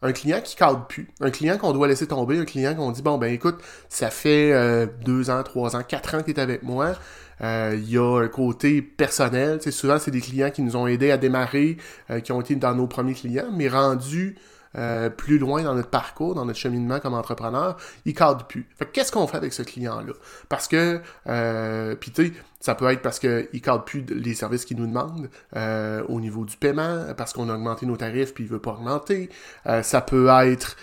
un 0.02 0.12
client 0.12 0.40
qui 0.42 0.56
cadre 0.56 0.86
plus, 0.86 1.08
un 1.20 1.30
client 1.30 1.58
qu'on 1.58 1.72
doit 1.72 1.88
laisser 1.88 2.06
tomber, 2.06 2.38
un 2.38 2.44
client 2.44 2.74
qu'on 2.74 2.92
dit 2.92 3.02
bon 3.02 3.18
ben 3.18 3.32
écoute, 3.32 3.56
ça 3.88 4.10
fait 4.10 4.52
euh, 4.52 4.86
deux 5.04 5.30
ans, 5.30 5.42
trois 5.42 5.76
ans, 5.76 5.82
quatre 5.86 6.14
ans 6.14 6.18
que 6.18 6.30
tu 6.30 6.32
es 6.32 6.40
avec 6.40 6.62
moi. 6.62 6.94
Euh, 7.40 7.76
il 7.76 7.88
y 7.88 7.98
a 7.98 8.20
un 8.20 8.28
côté 8.28 8.82
personnel. 8.82 9.60
souvent, 9.72 9.98
c'est 9.98 10.10
des 10.10 10.20
clients 10.20 10.50
qui 10.50 10.62
nous 10.62 10.76
ont 10.76 10.86
aidés 10.88 11.12
à 11.12 11.16
démarrer, 11.16 11.76
euh, 12.10 12.20
qui 12.20 12.32
ont 12.32 12.40
été 12.40 12.56
dans 12.56 12.74
nos 12.74 12.88
premiers 12.88 13.14
clients, 13.14 13.50
mais 13.52 13.68
rendus 13.68 14.36
euh, 14.78 15.10
plus 15.10 15.38
loin 15.38 15.62
dans 15.62 15.74
notre 15.74 15.90
parcours, 15.90 16.34
dans 16.34 16.44
notre 16.44 16.58
cheminement 16.58 17.00
comme 17.00 17.14
entrepreneur, 17.14 17.76
il 18.04 18.14
cadre 18.14 18.46
plus. 18.46 18.68
Qu'est-ce 18.92 19.12
qu'on 19.12 19.26
fait 19.26 19.36
avec 19.36 19.52
ce 19.52 19.62
client-là? 19.62 20.12
Parce 20.48 20.68
que, 20.68 21.00
euh, 21.26 21.96
puis 21.96 22.12
tu 22.12 22.26
sais, 22.28 22.32
ça 22.60 22.74
peut 22.74 22.88
être 22.90 23.02
parce 23.02 23.18
qu'il 23.18 23.60
cadre 23.60 23.84
plus 23.84 24.04
les 24.08 24.34
services 24.34 24.64
qu'il 24.64 24.76
nous 24.76 24.86
demande 24.86 25.30
euh, 25.56 26.02
au 26.08 26.20
niveau 26.20 26.44
du 26.44 26.56
paiement, 26.56 27.06
parce 27.16 27.32
qu'on 27.32 27.48
a 27.48 27.54
augmenté 27.54 27.86
nos 27.86 27.96
tarifs 27.96 28.34
puis 28.34 28.44
il 28.44 28.50
veut 28.50 28.60
pas 28.60 28.72
augmenter. 28.72 29.30
Euh, 29.66 29.82
ça 29.82 30.00
peut 30.00 30.28
être 30.28 30.76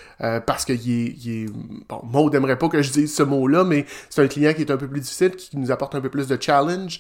parce 0.46 0.66
qu'il 0.66 0.76
est, 0.76 1.26
il. 1.26 1.50
Bon, 1.88 2.02
Maud 2.04 2.34
n'aimerait 2.34 2.58
pas 2.58 2.70
que 2.70 2.82
je 2.82 2.92
dise 2.92 3.14
ce 3.14 3.24
mot-là, 3.24 3.64
mais 3.64 3.86
c'est 4.10 4.24
un 4.24 4.28
client 4.28 4.54
qui 4.54 4.62
est 4.62 4.72
un 4.72 4.78
peu 4.78 4.88
plus 4.88 5.02
difficile, 5.02 5.36
qui 5.36 5.58
nous 5.58 5.72
apporte 5.72 5.96
un 5.96 6.02
peu 6.02 6.10
plus 6.10 6.28
de 6.28 6.38
challenge, 6.40 7.00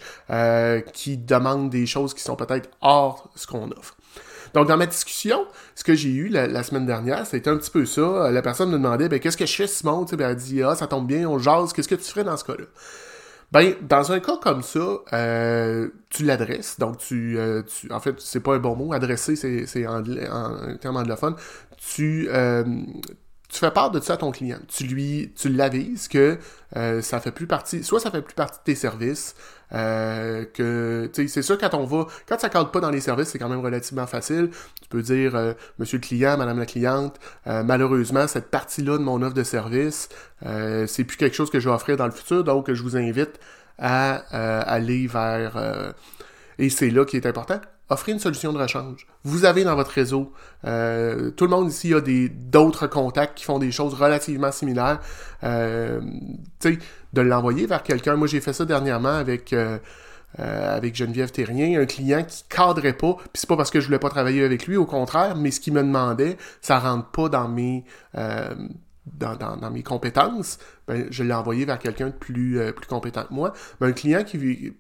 qui 0.94 1.18
demande 1.18 1.70
des 1.70 1.86
choses 1.86 2.14
qui 2.14 2.22
sont 2.22 2.36
peut-être 2.36 2.70
hors 2.82 3.32
ce 3.36 3.48
qu'on 3.48 3.70
offre. 3.72 3.98
Donc, 4.56 4.70
dans 4.70 4.78
ma 4.78 4.86
discussion, 4.86 5.46
ce 5.76 5.84
que 5.84 5.94
j'ai 5.96 6.10
eu 6.10 6.30
la, 6.30 6.64
semaine 6.64 6.86
dernière, 6.86 7.28
c'était 7.28 7.50
un 7.50 7.58
petit 7.58 7.70
peu 7.70 7.86
ça. 7.86 8.32
La 8.32 8.42
personne 8.42 8.70
me 8.70 8.78
demandait, 8.78 9.10
ben, 9.10 9.20
qu'est-ce 9.20 9.36
que 9.36 9.46
je 9.46 9.54
fais, 9.54 9.68
Simon? 9.68 10.06
ben, 10.06 10.30
elle 10.30 10.36
dit, 10.38 10.64
ah, 10.64 10.76
ça 10.76 10.88
tombe 10.88 11.06
bien, 11.06 11.28
on 11.28 11.38
jase, 11.38 11.74
qu'est-ce 11.74 11.90
que 11.90 11.96
tu 11.96 12.10
ferais 12.10 12.24
dans 12.24 12.38
ce 12.38 12.46
cas-là? 12.46 12.64
Ben, 13.52 13.76
dans 13.82 14.14
un 14.14 14.22
cas 14.22 14.38
comme 14.42 14.64
ça, 14.64 15.00
euh, 15.12 15.90
tu 16.10 16.24
l'adresses. 16.24 16.80
Donc, 16.80 17.00
tu, 17.00 17.38
euh, 17.38 17.64
tu, 17.64 17.92
en 17.92 18.00
fait, 18.00 18.16
c'est 18.20 18.40
pas 18.40 18.56
un 18.56 18.60
bon 18.60 18.78
mot. 18.78 18.94
Adresser, 18.94 19.36
c'est 19.36 19.88
en, 19.88 20.02
en 20.02 20.78
terme 20.78 20.96
anglophone. 20.96 21.36
Tu, 21.94 22.30
euh, 22.30 22.64
tu 23.50 23.60
fais 23.60 23.72
part 23.72 23.92
de 23.92 24.00
ça 24.00 24.14
à 24.14 24.18
ton 24.18 24.32
client. 24.32 24.60
Tu 24.68 24.86
lui, 24.86 25.32
tu 25.36 25.50
l'avises 25.50 26.08
que 26.08 26.38
euh, 26.76 27.02
ça 27.02 27.20
fait 27.20 27.32
plus 27.32 27.48
partie, 27.48 27.84
soit 27.84 28.00
ça 28.00 28.12
fait 28.12 28.22
plus 28.22 28.34
partie 28.34 28.60
de 28.60 28.64
tes 28.64 28.76
services, 28.76 29.36
euh, 29.74 30.46
que, 30.46 31.10
tu 31.14 31.24
sais, 31.24 31.28
c'est 31.28 31.42
sûr 31.42 31.58
quand 31.58 31.74
on 31.74 31.86
va, 31.86 32.08
quand 32.28 32.40
ça 32.40 32.50
cadre 32.50 32.72
pas 32.72 32.80
dans 32.80 32.90
les 32.90 33.02
services, 33.02 33.30
c'est 33.30 33.40
quand 33.40 33.50
même 33.50 33.62
relativement 33.62 34.08
facile. 34.08 34.50
Tu 34.82 34.90
peux 34.90 35.02
dire, 35.02 35.36
euh, 35.36 35.54
Monsieur 35.80 35.98
le 35.98 36.04
client, 36.04 36.38
Madame 36.38 36.60
la 36.60 36.66
cliente, 36.66 37.20
malheureusement 37.46 38.28
cette 38.28 38.50
partie-là 38.50 38.98
de 38.98 39.04
mon 39.04 39.22
offre 39.22 39.34
de 39.34 39.44
service, 39.44 40.10
c'est 40.42 41.04
plus 41.04 41.18
quelque 41.18 41.36
chose 41.36 41.50
que 41.50 41.60
je 41.60 41.70
vais 41.70 41.76
offrir 41.76 41.98
dans 41.98 42.06
le 42.06 42.12
futur, 42.12 42.44
donc 42.44 42.72
je 42.72 42.82
vous 42.82 42.98
invite 42.98 43.40
à 43.78 44.16
aller 44.62 45.08
vers 45.08 45.94
et 46.58 46.70
c'est 46.70 46.90
là 46.90 47.06
qui 47.06 47.18
est 47.18 47.26
important 47.26 47.60
offrez 47.90 48.12
une 48.12 48.20
solution 48.20 48.52
de 48.54 48.58
rechange. 48.58 49.06
Vous 49.24 49.46
avez 49.46 49.64
dans 49.64 49.76
votre 49.76 49.92
réseau, 49.92 50.32
euh, 50.66 51.32
tout 51.32 51.46
le 51.46 51.52
monde 51.52 51.70
ici 51.70 51.94
a 51.94 52.02
des 52.02 52.30
d'autres 52.30 52.88
contacts 52.88 53.38
qui 53.38 53.46
font 53.46 53.60
des 53.60 53.72
choses 53.72 53.94
relativement 53.94 54.52
similaires. 54.52 55.00
Euh, 55.44 56.02
de 57.14 57.22
l'envoyer 57.22 57.68
vers 57.68 57.84
quelqu'un. 57.84 58.16
Moi, 58.16 58.28
j'ai 58.28 58.42
fait 58.42 58.54
ça 58.54 58.66
dernièrement 58.66 59.10
avec 59.10 59.54
euh, 59.54 59.78
avec 60.38 60.96
Geneviève 60.96 61.32
Terrien, 61.32 61.80
un 61.80 61.86
client 61.86 62.24
qui 62.24 62.44
cadrait 62.50 62.94
pas. 62.94 63.14
Puis 63.14 63.30
c'est 63.36 63.48
pas 63.48 63.56
parce 63.56 63.72
que 63.72 63.80
je 63.80 63.86
voulais 63.86 64.00
pas 64.00 64.10
travailler 64.10 64.44
avec 64.44 64.68
lui, 64.68 64.76
au 64.76 64.86
contraire, 64.86 65.36
mais 65.38 65.52
ce 65.52 65.62
qu'il 65.62 65.74
me 65.74 65.82
demandait, 65.82 66.38
ça 66.62 66.80
rentre 66.80 67.10
pas 67.12 67.30
dans 67.30 67.48
mes 67.48 67.84
compétences, 69.84 70.58
ben, 70.88 71.08
je 71.10 71.24
l'ai 71.24 71.34
envoyé 71.34 71.64
vers 71.64 71.80
quelqu'un 71.80 72.08
de 72.08 72.12
plus, 72.12 72.60
compétent 72.90 73.24
que 73.24 73.34
moi. 73.34 73.54
Mais 73.80 73.88
un 73.88 73.94
client 73.94 74.26
qui, 74.26 74.74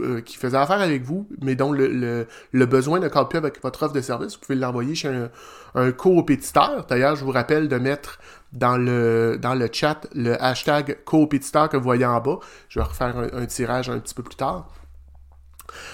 euh, 0.00 0.20
qui 0.20 0.36
faisait 0.36 0.56
affaire 0.56 0.80
avec 0.80 1.02
vous, 1.02 1.28
mais 1.40 1.54
dont 1.54 1.72
le, 1.72 2.26
besoin 2.52 3.00
ne 3.00 3.08
cadre 3.08 3.28
plus 3.28 3.38
avec 3.38 3.62
votre 3.62 3.82
offre 3.82 3.94
de 3.94 4.00
service, 4.00 4.34
vous 4.34 4.40
pouvez 4.40 4.58
l'envoyer 4.58 4.94
chez 4.94 5.08
un, 5.08 5.30
un 5.74 5.92
coopétiteur. 5.92 6.86
D'ailleurs, 6.86 7.16
je 7.16 7.24
vous 7.24 7.32
rappelle 7.32 7.68
de 7.68 7.76
mettre 7.76 8.18
dans 8.52 8.76
le, 8.76 9.36
dans 9.40 9.54
le 9.54 9.68
chat 9.70 10.06
le 10.14 10.42
hashtag 10.42 10.98
coopétiteur 11.04 11.68
que 11.68 11.76
vous 11.76 11.82
voyez 11.82 12.06
en 12.06 12.20
bas. 12.20 12.38
Je 12.68 12.78
vais 12.78 12.84
refaire 12.84 13.16
un, 13.32 13.46
tirage 13.46 13.90
un 13.90 13.98
petit 13.98 14.14
peu 14.14 14.22
plus 14.22 14.36
tard. 14.36 14.68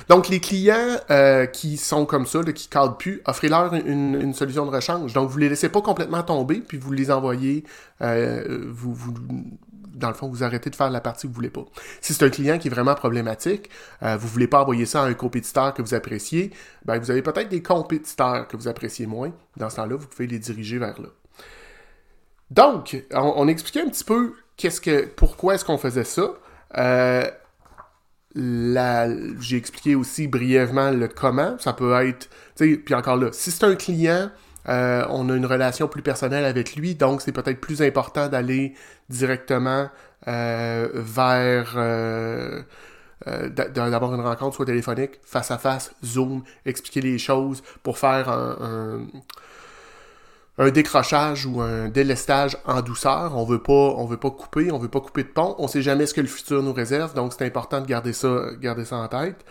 Donc, 0.09 0.29
les 0.29 0.41
clients 0.41 0.99
euh, 1.11 1.47
qui 1.47 1.79
sont 1.79 2.05
comme 2.05 2.27
ça, 2.27 2.43
qui 2.43 2.69
cadrent 2.69 2.99
plus, 2.99 3.23
offrez-leur 3.25 3.73
une, 3.73 4.35
solution 4.35 4.67
de 4.67 4.71
rechange. 4.71 5.15
Donc, 5.15 5.31
vous 5.31 5.39
ne 5.39 5.45
les 5.45 5.49
laissez 5.49 5.71
pas 5.71 5.81
complètement 5.81 6.23
tomber, 6.23 6.61
puis 6.61 6.77
vous 6.77 6.93
les 6.93 7.11
envoyez, 7.11 7.65
euh, 8.03 8.67
vous, 8.69 9.15
dans 9.95 10.09
le 10.09 10.15
fond, 10.15 10.29
vous 10.29 10.45
arrêtez 10.45 10.71
de 10.71 10.77
faire 10.77 10.91
la 10.91 11.01
partie 11.01 11.23
que 11.23 11.29
vous 11.29 11.35
voulez 11.35 11.51
pas. 11.51 11.65
Si 12.01 12.15
c'est 12.15 12.25
un 12.25 12.31
client 12.31 12.59
qui 12.59 12.69
est 12.69 12.71
vraiment 12.71 12.95
problématique, 12.95 13.71
euh, 14.03 14.17
vous 14.17 14.29
voulez 14.29 14.47
pas 14.47 14.63
envoyer 14.63 14.87
ça 14.87 15.03
à 15.03 15.07
un 15.07 15.15
compétiteur 15.15 15.75
que 15.75 15.83
vous 15.83 15.95
appréciez, 15.95 16.51
ben 16.85 16.99
vous 16.99 17.11
avez 17.11 17.23
peut-être 17.23 17.49
des 17.49 17.63
compétiteurs 17.63 18.49
que 18.49 18.57
vous 18.57 18.69
appréciez 18.69 19.07
moins. 19.07 19.33
Dans 19.57 19.71
ce 19.71 19.77
temps-là, 19.77 19.97
vous 19.97 20.07
pouvez 20.07 20.27
les 20.27 20.39
diriger 20.39 20.79
vers 20.79 21.01
là. 21.01 21.09
Donc, 22.51 23.05
on, 23.13 23.47
expliquait 23.47 23.83
un 23.83 23.89
petit 23.89 24.05
peu 24.05 24.35
qu'est-ce 24.57 24.81
que, 24.81 25.07
pourquoi 25.07 25.55
est-ce 25.55 25.65
qu'on 25.65 25.79
faisait 25.79 26.05
ça. 26.05 26.33
Euh, 26.77 27.31
j'ai 28.35 29.57
expliqué 29.57 29.95
aussi 29.95 30.27
brièvement 30.27 30.91
le 30.91 31.07
comment. 31.07 31.57
Ça 31.59 31.73
peut 31.73 31.93
être, 32.05 32.29
puis 32.57 32.95
encore 32.95 33.17
là, 33.17 33.29
si 33.33 33.51
c'est 33.53 33.65
un 33.65 33.77
client 33.77 34.31
euh, 34.69 35.05
on 35.09 35.29
a 35.31 35.35
une 35.35 35.47
relation 35.47 35.89
plus 35.89 36.03
personnelle 36.03 36.45
avec 36.45 36.77
lui, 36.77 36.95
donc 36.95 37.23
c'est 37.23 37.33
peut-être 37.33 37.61
plus 37.61 37.83
important 37.83 38.29
d'aller 38.29 38.75
directement 39.09 39.89
euh, 40.29 40.89
vers 40.95 41.75
euh, 41.77 42.63
d'avoir 43.27 44.15
une 44.15 44.21
rencontre 44.21 44.57
soit 44.57 44.67
téléphonique, 44.67 45.21
face 45.25 45.51
à 45.51 45.59
face, 45.59 45.95
Zoom, 46.05 46.43
expliquer 46.65 47.01
les 47.01 47.19
choses 47.19 47.63
pour 47.83 47.99
faire 47.99 48.29
un, 48.29 49.07
décrochage 50.73 51.47
ou 51.47 51.63
un 51.63 51.89
délestage 51.89 52.59
en 52.67 52.83
douceur. 52.83 53.37
On 53.37 53.45
veut 53.45 53.63
pas, 53.63 53.73
on 53.73 54.05
veut 54.05 54.19
pas 54.19 54.31
couper, 54.31 54.71
on 54.71 54.79
veut 54.79 54.89
pas 54.89 55.01
couper 55.01 55.23
de 55.23 55.29
pont. 55.29 55.55
On 55.59 55.69
sait 55.69 55.81
jamais 55.81 56.05
ce 56.05 56.13
que 56.13 56.21
le 56.21 56.27
futur 56.27 56.63
nous 56.63 56.75
réserve, 56.75 57.15
donc 57.15 57.33
c'est 57.33 57.47
important 57.47 57.81
de 57.81 57.87
garder 57.87 58.13
ça, 58.13 58.51
garder 58.61 58.85
ça 58.85 58.97
en 58.97 59.09
tête. 59.09 59.43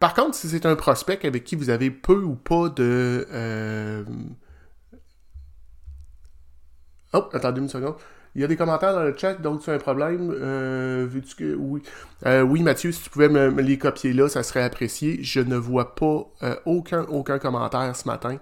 Par 0.00 0.14
contre, 0.14 0.34
si 0.34 0.48
c'est 0.48 0.66
un 0.66 0.74
prospect 0.74 1.26
avec 1.26 1.44
qui 1.44 1.54
vous 1.54 1.70
avez 1.70 1.90
peu 1.90 2.22
ou 2.22 2.34
pas 2.34 2.68
de 2.68 3.26
Oh, 7.14 7.24
attendez 7.32 7.60
une 7.60 7.68
seconde. 7.68 7.94
Il 8.34 8.42
y 8.42 8.44
a 8.44 8.48
des 8.48 8.56
commentaires 8.56 8.92
dans 8.92 9.04
le 9.04 9.14
chat, 9.16 9.34
donc 9.34 9.62
tu 9.62 9.70
as 9.70 9.74
un 9.74 9.78
problème. 9.78 10.34
Euh, 10.36 11.06
que. 11.38 11.54
Oui. 11.54 11.82
Euh, 12.26 12.42
oui, 12.42 12.62
Mathieu, 12.64 12.90
si 12.90 13.02
tu 13.04 13.10
pouvais 13.10 13.28
me, 13.28 13.48
les 13.60 13.78
copier 13.78 14.12
là, 14.12 14.28
ça 14.28 14.42
serait 14.42 14.64
apprécié. 14.64 15.20
Je 15.22 15.38
ne 15.38 15.56
vois 15.56 15.94
pas 15.94 16.26
euh, 16.42 16.56
aucun, 16.66 17.02
aucun 17.04 17.38
commentaire 17.38 17.94
ce 17.94 18.08
matin 18.08 18.38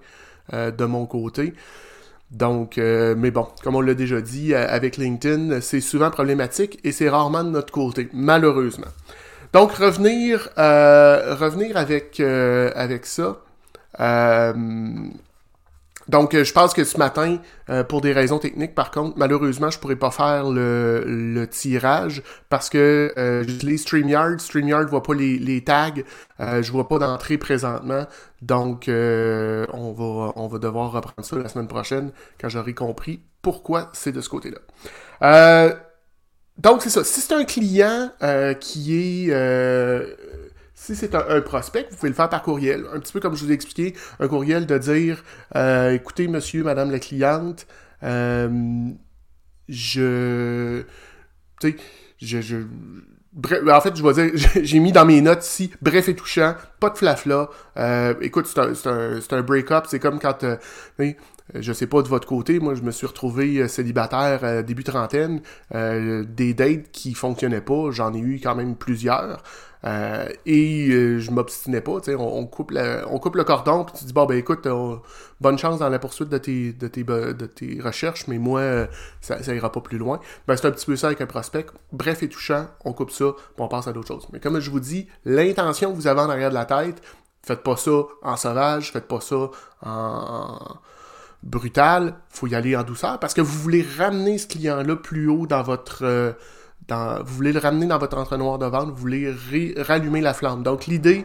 de 0.52 0.84
mon 0.84 1.06
côté. 1.06 1.54
Donc, 2.30 2.76
mais 2.76 3.30
bon, 3.30 3.46
comme 3.62 3.76
on 3.76 3.80
l'a 3.80 3.94
déjà 3.94 4.20
dit, 4.20 4.54
avec 4.54 4.96
LinkedIn, 4.96 5.60
c'est 5.60 5.80
souvent 5.80 6.10
problématique 6.10 6.78
et 6.84 6.92
c'est 6.92 7.08
rarement 7.08 7.44
de 7.44 7.50
notre 7.50 7.72
côté, 7.72 8.08
malheureusement. 8.12 8.88
Donc, 9.52 9.72
revenir, 9.72 10.50
revenir 10.56 11.76
avec, 11.76 12.20
avec 12.20 13.06
ça. 13.06 13.38
Donc, 16.08 16.34
euh, 16.34 16.44
je 16.44 16.52
pense 16.52 16.74
que 16.74 16.84
ce 16.84 16.98
matin, 16.98 17.38
euh, 17.70 17.84
pour 17.84 18.00
des 18.00 18.12
raisons 18.12 18.38
techniques, 18.38 18.74
par 18.74 18.90
contre, 18.90 19.16
malheureusement, 19.16 19.70
je 19.70 19.78
pourrais 19.78 19.96
pas 19.96 20.10
faire 20.10 20.50
le, 20.50 21.46
tirage 21.50 22.22
parce 22.48 22.68
que 22.70 23.12
euh, 23.16 23.44
j'utilise 23.46 23.82
StreamYard. 23.82 24.40
StreamYard 24.40 24.88
voit 24.88 25.02
pas 25.02 25.14
les, 25.14 25.38
les 25.38 25.62
tags. 25.62 25.92
Euh, 26.40 26.62
je 26.62 26.72
vois 26.72 26.88
pas 26.88 26.98
d'entrée 26.98 27.38
présentement. 27.38 28.06
Donc, 28.40 28.84
on, 28.88 29.92
va, 29.92 30.32
on 30.36 30.48
va 30.48 30.58
devoir 30.58 30.92
reprendre 30.92 31.24
ça 31.24 31.36
la 31.36 31.48
semaine 31.48 31.68
prochaine 31.68 32.10
quand 32.40 32.48
j'aurai 32.48 32.74
compris 32.74 33.22
pourquoi 33.40 33.90
c'est 33.92 34.12
de 34.12 34.20
ce 34.20 34.28
côté-là. 34.28 35.76
donc, 36.58 36.82
c'est 36.82 36.90
ça. 36.90 37.04
Si 37.04 37.20
c'est 37.20 37.34
un 37.34 37.44
client 37.44 38.10
qui 38.60 39.28
est 39.28 39.32
si 40.82 40.96
c'est 40.96 41.14
un, 41.14 41.40
prospect, 41.40 41.86
vous 41.90 41.96
pouvez 41.96 42.08
le 42.08 42.14
faire 42.14 42.28
par 42.28 42.42
courriel. 42.42 42.86
Un 42.92 42.98
petit 42.98 43.12
peu 43.12 43.20
comme 43.20 43.36
je 43.36 43.44
vous 43.44 43.52
ai 43.52 43.54
expliqué, 43.54 43.94
un 44.18 44.26
courriel 44.26 44.66
de 44.66 44.76
dire 44.78 45.22
euh, 45.54 45.92
écoutez, 45.92 46.26
monsieur, 46.26 46.64
madame 46.64 46.90
la 46.90 46.98
cliente, 46.98 47.68
euh, 48.02 48.90
je. 49.68 50.82
Tu 51.60 51.76
sais, 52.20 52.42
je, 52.42 52.56
Bref, 53.34 53.62
en 53.66 53.80
fait, 53.80 53.96
je 53.96 54.02
vais 54.02 54.12
dire, 54.12 54.48
j'ai 54.62 54.78
mis 54.78 54.92
dans 54.92 55.06
mes 55.06 55.22
notes 55.22 55.46
ici, 55.46 55.72
bref 55.80 56.08
et 56.08 56.14
touchant, 56.14 56.54
pas 56.80 56.90
de 56.90 56.98
flafla. 56.98 57.48
Euh, 57.78 58.14
écoute, 58.20 58.46
c'est 58.46 58.58
un, 58.58 59.20
un, 59.30 59.42
break-up, 59.42 59.84
c'est 59.88 60.00
comme 60.00 60.18
quand, 60.18 60.44
euh, 61.54 61.60
je 61.60 61.72
sais 61.72 61.86
pas 61.86 62.02
de 62.02 62.08
votre 62.08 62.26
côté, 62.26 62.60
moi 62.60 62.74
je 62.74 62.82
me 62.82 62.90
suis 62.90 63.06
retrouvé 63.06 63.58
euh, 63.58 63.68
célibataire 63.68 64.40
euh, 64.42 64.62
début 64.62 64.84
trentaine, 64.84 65.40
des 65.72 66.54
dates 66.54 66.90
qui 66.92 67.14
fonctionnaient 67.14 67.60
pas, 67.60 67.90
j'en 67.90 68.12
ai 68.14 68.18
eu 68.18 68.40
quand 68.42 68.54
même 68.54 68.76
plusieurs. 68.76 69.42
Euh, 69.84 70.28
et 70.46 70.88
euh, 70.90 71.18
je 71.18 71.30
m'obstinais 71.32 71.80
pas, 71.80 72.00
tu 72.00 72.12
sais, 72.12 72.14
on, 72.14 72.46
coupe 72.46 72.70
le, 72.70 73.02
on 73.10 73.18
coupe 73.18 73.34
le 73.34 73.42
cordon, 73.42 73.84
puis 73.84 73.96
tu 73.98 74.04
dis, 74.04 74.12
bon, 74.12 74.26
ben 74.26 74.38
écoute, 74.38 74.68
bonne 75.40 75.58
chance 75.58 75.80
dans 75.80 75.88
la 75.88 75.98
poursuite 75.98 76.28
de 76.28 76.38
tes, 76.38 76.72
de 76.72 76.86
tes, 76.86 77.02
de 77.02 77.46
tes 77.46 77.80
recherches, 77.80 78.28
mais 78.28 78.38
moi, 78.38 78.60
euh, 78.60 78.86
ça, 79.20 79.42
ça 79.42 79.54
ira 79.54 79.72
pas 79.72 79.80
plus 79.80 79.98
loin. 79.98 80.20
Ben, 80.46 80.56
c'est 80.56 80.68
un 80.68 80.70
petit 80.70 80.86
peu 80.86 80.94
ça 80.94 81.08
avec 81.08 81.20
un 81.20 81.26
prospect. 81.26 81.66
Bref 81.90 82.22
et 82.22 82.28
touchant, 82.28 82.66
on 82.84 82.92
coupe 82.92 83.10
ça, 83.10 83.32
puis 83.32 83.64
on 83.64 83.68
passe 83.68 83.88
à 83.88 83.92
d'autres 83.92 84.08
choses. 84.08 84.28
Mais 84.32 84.38
comme 84.38 84.60
je 84.60 84.70
vous 84.70 84.80
dis, 84.80 85.08
l'intention 85.24 85.90
que 85.90 85.96
vous 85.96 86.06
avez 86.06 86.20
en 86.20 86.30
arrière 86.30 86.50
de 86.50 86.54
la 86.54 86.64
tête, 86.64 87.02
faites 87.44 87.64
pas 87.64 87.76
ça 87.76 88.02
en 88.22 88.36
sauvage, 88.36 88.92
faites 88.92 89.08
pas 89.08 89.20
ça 89.20 89.50
en, 89.84 90.58
brutal, 91.42 92.14
faut 92.28 92.46
y 92.46 92.54
aller 92.54 92.76
en 92.76 92.84
douceur, 92.84 93.18
parce 93.18 93.34
que 93.34 93.40
vous 93.40 93.58
voulez 93.58 93.84
ramener 93.98 94.38
ce 94.38 94.46
client-là 94.46 94.94
plus 94.94 95.28
haut 95.28 95.48
dans 95.48 95.64
votre 95.64 96.36
vous 96.90 97.34
voulez 97.34 97.52
le 97.52 97.58
ramener 97.58 97.86
dans 97.86 97.98
votre 97.98 98.18
entonnoir 98.18 98.58
de 98.58 98.66
vente, 98.66 98.90
vous 98.90 98.96
voulez 98.96 99.34
rallumer 99.78 100.20
la 100.20 100.34
flamme. 100.34 100.62
Donc 100.62 100.86
l'idée, 100.86 101.24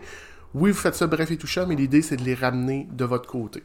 oui, 0.54 0.72
vous 0.72 0.78
faites 0.78 0.96
ça 0.96 1.08
bref 1.08 1.30
et 1.32 1.38
touchant, 1.38 1.66
mais 1.68 1.76
l'idée, 1.76 2.02
c'est 2.02 2.18
de 2.18 2.24
les 2.24 2.36
ramener 2.36 2.88
de 2.92 3.06
votre 3.06 3.30
côté. 3.30 3.64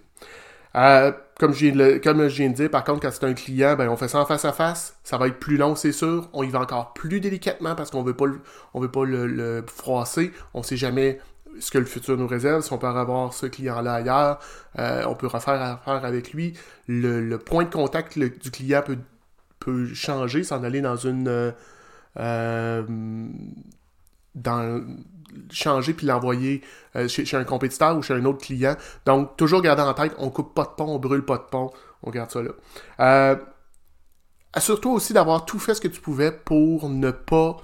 Euh, 0.74 1.12
comme, 1.38 1.52
je 1.52 1.66
viens 1.66 1.74
de, 1.74 1.98
comme 1.98 2.28
je 2.28 2.36
viens 2.36 2.48
de 2.48 2.54
dire, 2.54 2.70
par 2.70 2.84
contre, 2.84 3.00
quand 3.00 3.10
c'est 3.10 3.24
un 3.24 3.34
client, 3.34 3.76
ben, 3.76 3.88
on 3.88 3.96
fait 3.96 4.08
ça 4.08 4.20
en 4.20 4.26
face 4.26 4.44
à 4.44 4.52
face. 4.52 4.96
Ça 5.04 5.18
va 5.18 5.28
être 5.28 5.38
plus 5.38 5.56
long, 5.56 5.74
c'est 5.74 5.92
sûr. 5.92 6.28
On 6.32 6.42
y 6.42 6.48
va 6.48 6.60
encore 6.60 6.92
plus 6.94 7.20
délicatement 7.20 7.74
parce 7.74 7.90
qu'on 7.90 8.02
veut 8.02 8.14
pas 8.14 8.26
on 8.74 8.80
veut 8.80 8.90
pas 8.90 9.04
le, 9.04 9.64
froisser. 9.66 10.32
On 10.54 10.62
sait 10.62 10.76
jamais 10.76 11.18
ce 11.60 11.70
que 11.70 11.78
le 11.78 11.84
futur 11.84 12.16
nous 12.16 12.26
réserve, 12.26 12.62
si 12.62 12.72
on 12.72 12.78
peut 12.78 12.86
avoir 12.86 13.34
ce 13.34 13.44
client-là 13.44 13.94
ailleurs, 13.94 14.38
euh, 14.78 15.04
on 15.06 15.14
peut 15.14 15.26
refaire 15.26 15.60
affaire 15.60 16.04
avec 16.04 16.32
lui. 16.32 16.54
Le, 16.88 17.36
point 17.36 17.64
de 17.64 17.70
contact 17.70 18.18
du 18.18 18.50
client 18.50 18.82
peut, 18.84 18.96
peut 19.60 19.92
changer, 19.92 20.44
s'en 20.44 20.62
aller 20.64 20.80
dans 20.80 20.96
une... 20.96 21.28
Euh, 21.28 21.52
dans 22.16 22.86
changer 25.50 25.94
puis 25.94 26.06
l'envoyer 26.06 26.62
euh, 26.96 27.08
chez, 27.08 27.36
un 27.36 27.44
compétiteur 27.44 27.96
ou 27.96 28.02
chez 28.02 28.14
un 28.14 28.24
autre 28.24 28.44
client. 28.44 28.76
Donc, 29.06 29.36
toujours 29.36 29.62
garder 29.62 29.82
en 29.82 29.94
tête, 29.94 30.14
on 30.18 30.30
coupe 30.30 30.54
pas 30.54 30.64
de 30.64 30.70
pont, 30.70 30.86
on 30.86 30.98
brûle 30.98 31.24
pas 31.24 31.38
de 31.38 31.42
pont, 31.42 31.70
on 32.02 32.10
garde 32.10 32.30
ça 32.30 32.42
là. 32.42 32.50
Euh, 33.00 33.36
Assure-toi 34.54 34.92
aussi 34.92 35.14
d'avoir 35.14 35.46
tout 35.46 35.58
fait 35.58 35.74
ce 35.74 35.80
que 35.80 35.88
tu 35.88 36.00
pouvais 36.00 36.30
pour 36.30 36.90
ne 36.90 37.10
pas... 37.10 37.56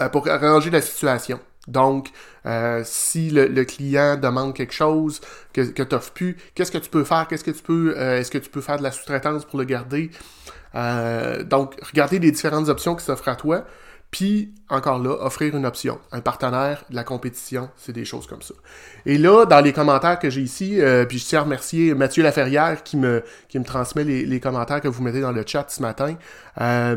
Euh, 0.00 0.08
pour 0.08 0.28
arranger 0.28 0.70
la 0.70 0.80
situation. 0.80 1.40
Donc, 1.68 2.10
euh, 2.46 2.82
si 2.84 3.30
le, 3.30 3.64
client 3.64 4.16
demande 4.16 4.54
quelque 4.54 4.74
chose 4.74 5.20
que, 5.52 5.60
que 5.60 5.82
tu 5.82 5.94
n'offres 5.94 6.12
plus, 6.12 6.36
qu'est-ce 6.54 6.72
que 6.72 6.78
tu 6.78 6.90
peux 6.90 7.04
faire? 7.04 7.28
Qu'est-ce 7.28 7.44
que 7.44 7.50
tu 7.52 7.62
peux. 7.62 7.96
Est-ce 7.96 8.30
que 8.30 8.38
tu 8.38 8.50
peux 8.50 8.60
faire 8.60 8.78
de 8.78 8.82
la 8.82 8.90
sous-traitance 8.90 9.44
pour 9.44 9.58
le 9.58 9.64
garder? 9.64 10.10
donc, 10.74 11.74
regarder 11.82 12.18
les 12.18 12.30
différentes 12.30 12.70
options 12.70 12.96
qui 12.96 13.04
s'offrent 13.04 13.28
à 13.28 13.36
toi. 13.36 13.66
Puis, 14.12 14.52
encore 14.68 14.98
là, 14.98 15.16
offrir 15.24 15.56
une 15.56 15.64
option, 15.64 15.98
un 16.12 16.20
partenaire, 16.20 16.84
de 16.90 16.94
la 16.94 17.02
compétition, 17.02 17.70
c'est 17.76 17.94
des 17.94 18.04
choses 18.04 18.26
comme 18.26 18.42
ça. 18.42 18.52
Et 19.06 19.16
là, 19.16 19.46
dans 19.46 19.62
les 19.62 19.72
commentaires 19.72 20.18
que 20.18 20.28
j'ai 20.28 20.42
ici, 20.42 20.82
euh, 20.82 21.06
puis 21.06 21.18
je 21.18 21.24
tiens 21.24 21.40
à 21.40 21.42
remercier 21.44 21.94
Mathieu 21.94 22.22
Laferrière 22.22 22.82
qui 22.82 22.98
me, 22.98 23.24
qui 23.48 23.58
me 23.58 23.64
transmet 23.64 24.04
les, 24.04 24.38
commentaires 24.40 24.82
que 24.82 24.88
vous 24.88 25.02
mettez 25.02 25.22
dans 25.22 25.32
le 25.32 25.42
chat 25.46 25.64
ce 25.70 25.80
matin. 25.80 26.16
Euh, 26.60 26.96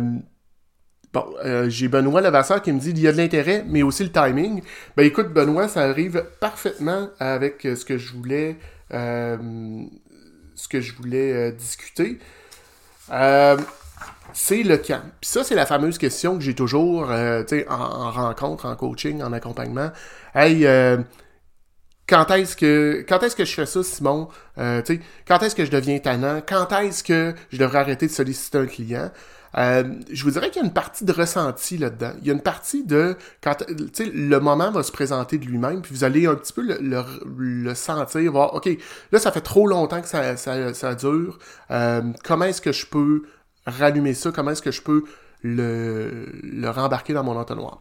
bon, 1.16 1.26
euh, 1.44 1.70
j'ai 1.70 1.88
Benoît 1.88 2.22
Levasseur 2.22 2.62
qui 2.62 2.72
me 2.72 2.80
dit 2.80 2.92
il 2.92 3.00
y 3.00 3.08
a 3.08 3.12
de 3.12 3.18
l'intérêt, 3.18 3.66
mais 3.68 3.82
aussi 3.82 4.04
le 4.04 4.12
timing. 4.12 4.62
Ben 4.96 5.04
écoute, 5.04 5.34
Benoît, 5.34 5.68
ça 5.68 5.82
arrive 5.82 6.24
parfaitement 6.40 7.10
avec 7.20 7.62
ce 7.64 7.84
que 7.84 7.98
je 7.98 8.14
voulais, 8.14 8.58
ce 8.92 10.68
que 10.70 10.80
je 10.82 10.94
voulais 10.94 11.52
discuter. 11.54 12.20
Euh, 13.12 13.58
c'est 14.34 14.64
le 14.64 14.78
camp. 14.78 15.02
Puis 15.22 15.30
ça, 15.30 15.44
c'est 15.44 15.56
la 15.56 15.66
fameuse 15.66 15.98
question 15.98 16.38
que 16.38 16.44
j'ai 16.44 16.56
toujours 16.56 17.10
euh, 17.10 17.44
en, 17.70 17.74
en, 17.74 18.12
rencontre, 18.12 18.66
en 18.66 18.76
coaching, 18.76 19.22
en 19.22 19.32
accompagnement. 19.34 19.92
Hey, 20.34 20.66
euh, 20.66 20.98
quand 22.08 22.30
est-ce 22.32 22.56
que 22.56 23.06
quand 23.08 23.24
est-ce 23.24 23.36
que 23.36 23.46
je 23.46 23.54
fais 23.54 23.66
ça, 23.66 23.84
Simon? 23.84 24.28
Euh, 24.58 24.82
quand 25.28 25.42
est-ce 25.42 25.56
que 25.56 25.66
je 25.66 25.72
deviens 25.72 26.00
tannant? 26.00 26.42
Quand 26.48 26.72
est-ce 26.80 27.04
que 27.04 27.34
je 27.52 27.58
devrais 27.58 27.80
arrêter 27.80 28.08
de 28.08 28.12
solliciter 28.12 28.58
un 28.58 28.66
client? 28.66 29.12
Je 29.56 30.24
vous 30.24 30.32
dirais 30.32 30.50
qu'il 30.50 30.62
y 30.62 30.66
a 30.66 30.68
une 30.68 30.74
partie 30.74 31.06
de 31.06 31.12
ressenti 31.12 31.78
là-dedans. 31.78 32.12
Il 32.22 32.28
y 32.28 32.30
a 32.30 32.34
une 32.34 32.42
partie 32.42 32.84
de 32.84 33.16
quand 33.42 33.64
le 33.68 34.40
moment 34.40 34.72
va 34.72 34.84
se 34.84 34.92
présenter 34.92 35.38
de 35.38 35.46
lui-même, 35.46 35.82
puis 35.82 35.94
vous 35.94 36.04
allez 36.04 36.26
un 36.28 36.36
petit 36.36 36.54
peu 36.54 36.62
le, 36.62 37.74
sentir, 37.74 38.32
voir, 38.32 38.54
OK, 38.56 38.70
là, 39.12 39.20
ça 39.20 39.32
fait 39.32 39.42
trop 39.42 39.68
longtemps 39.68 40.02
que 40.02 40.08
ça, 40.08 40.96
dure. 40.96 41.40
comment 42.24 42.46
est-ce 42.46 42.62
que 42.62 42.72
je 42.72 42.86
peux 42.86 43.24
rallumer 43.66 44.14
ça, 44.14 44.32
comment 44.32 44.52
est-ce 44.52 44.62
que 44.62 44.72
je 44.72 44.82
peux 44.82 45.04
le, 45.42 46.28
le 46.44 46.70
rembarquer 46.70 47.14
dans 47.14 47.24
mon 47.24 47.38
entonnoir? 47.38 47.80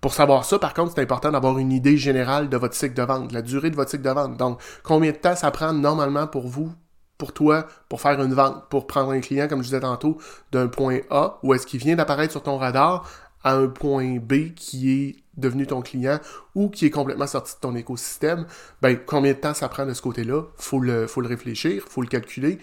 Pour 0.00 0.14
savoir 0.14 0.44
ça, 0.44 0.58
par 0.58 0.74
contre, 0.74 0.92
c'est 0.94 1.00
important 1.00 1.32
d'avoir 1.32 1.58
une 1.58 1.72
idée 1.72 1.96
générale 1.96 2.48
de 2.48 2.56
votre 2.56 2.74
cycle 2.74 2.94
de 2.94 3.02
vente, 3.02 3.32
la 3.32 3.42
durée 3.42 3.70
de 3.70 3.76
votre 3.76 3.90
cycle 3.90 4.04
de 4.04 4.10
vente. 4.10 4.36
Donc, 4.36 4.60
combien 4.82 5.10
de 5.10 5.16
temps 5.16 5.34
ça 5.34 5.50
prend 5.50 5.72
normalement 5.72 6.26
pour 6.26 6.46
vous, 6.46 6.72
pour 7.18 7.32
toi, 7.32 7.66
pour 7.88 8.00
faire 8.00 8.20
une 8.20 8.34
vente, 8.34 8.68
pour 8.68 8.86
prendre 8.86 9.10
un 9.10 9.20
client, 9.20 9.48
comme 9.48 9.60
je 9.60 9.68
disais 9.68 9.80
tantôt, 9.80 10.18
d'un 10.52 10.68
point 10.68 11.00
A, 11.10 11.38
où 11.42 11.54
est-ce 11.54 11.66
qu'il 11.66 11.80
vient 11.80 11.96
d'apparaître 11.96 12.32
sur 12.32 12.42
ton 12.42 12.58
radar, 12.58 13.08
à 13.44 13.54
un 13.54 13.68
point 13.68 14.18
B 14.18 14.54
qui 14.54 14.90
est 14.92 15.16
devenu 15.36 15.66
ton 15.66 15.80
client 15.80 16.18
ou 16.54 16.68
qui 16.68 16.86
est 16.86 16.90
complètement 16.90 17.26
sorti 17.26 17.54
de 17.54 17.60
ton 17.60 17.76
écosystème, 17.76 18.46
ben 18.82 18.98
combien 19.06 19.32
de 19.32 19.38
temps 19.38 19.54
ça 19.54 19.68
prend 19.68 19.86
de 19.86 19.94
ce 19.94 20.02
côté-là? 20.02 20.42
Faut 20.56 20.80
le, 20.80 21.06
faut 21.06 21.20
le 21.20 21.28
réfléchir, 21.28 21.84
faut 21.88 22.02
le 22.02 22.08
calculer, 22.08 22.58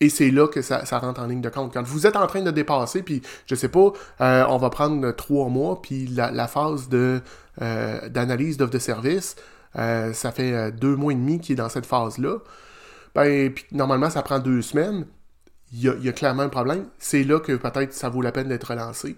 et 0.00 0.08
c'est 0.10 0.30
là 0.30 0.46
que 0.46 0.62
ça, 0.62 0.82
rentre 0.98 1.20
en 1.20 1.26
ligne 1.26 1.40
de 1.40 1.48
compte. 1.48 1.72
Quand 1.72 1.82
vous 1.82 2.06
êtes 2.06 2.16
en 2.16 2.26
train 2.26 2.42
de 2.42 2.50
dépasser, 2.50 3.02
puis 3.02 3.22
je 3.46 3.54
sais 3.54 3.68
pas, 3.68 3.92
euh, 4.20 4.44
on 4.48 4.56
va 4.56 4.70
prendre 4.70 5.10
trois 5.12 5.48
mois, 5.48 5.82
puis 5.82 6.06
la, 6.06 6.46
phase 6.46 6.88
euh, 6.92 8.08
d'analyse 8.08 8.56
d'offre 8.56 8.70
de 8.72 8.78
service, 8.78 9.34
euh, 9.76 10.12
ça 10.12 10.30
fait 10.30 10.72
deux 10.72 10.94
mois 10.94 11.12
et 11.12 11.16
demi 11.16 11.40
qui 11.40 11.52
est 11.52 11.56
dans 11.56 11.68
cette 11.68 11.86
phase-là. 11.86 12.38
Ben, 13.14 13.52
puis 13.52 13.66
normalement, 13.72 14.10
ça 14.10 14.22
prend 14.22 14.38
deux 14.38 14.62
semaines. 14.62 15.06
Il 15.72 15.82
y 15.82 16.08
a, 16.08 16.12
clairement 16.12 16.44
un 16.44 16.48
problème. 16.48 16.86
C'est 16.98 17.24
là 17.24 17.40
que 17.40 17.52
peut-être 17.52 17.92
ça 17.92 18.08
vaut 18.08 18.22
la 18.22 18.32
peine 18.32 18.48
d'être 18.48 18.70
relancé. 18.70 19.16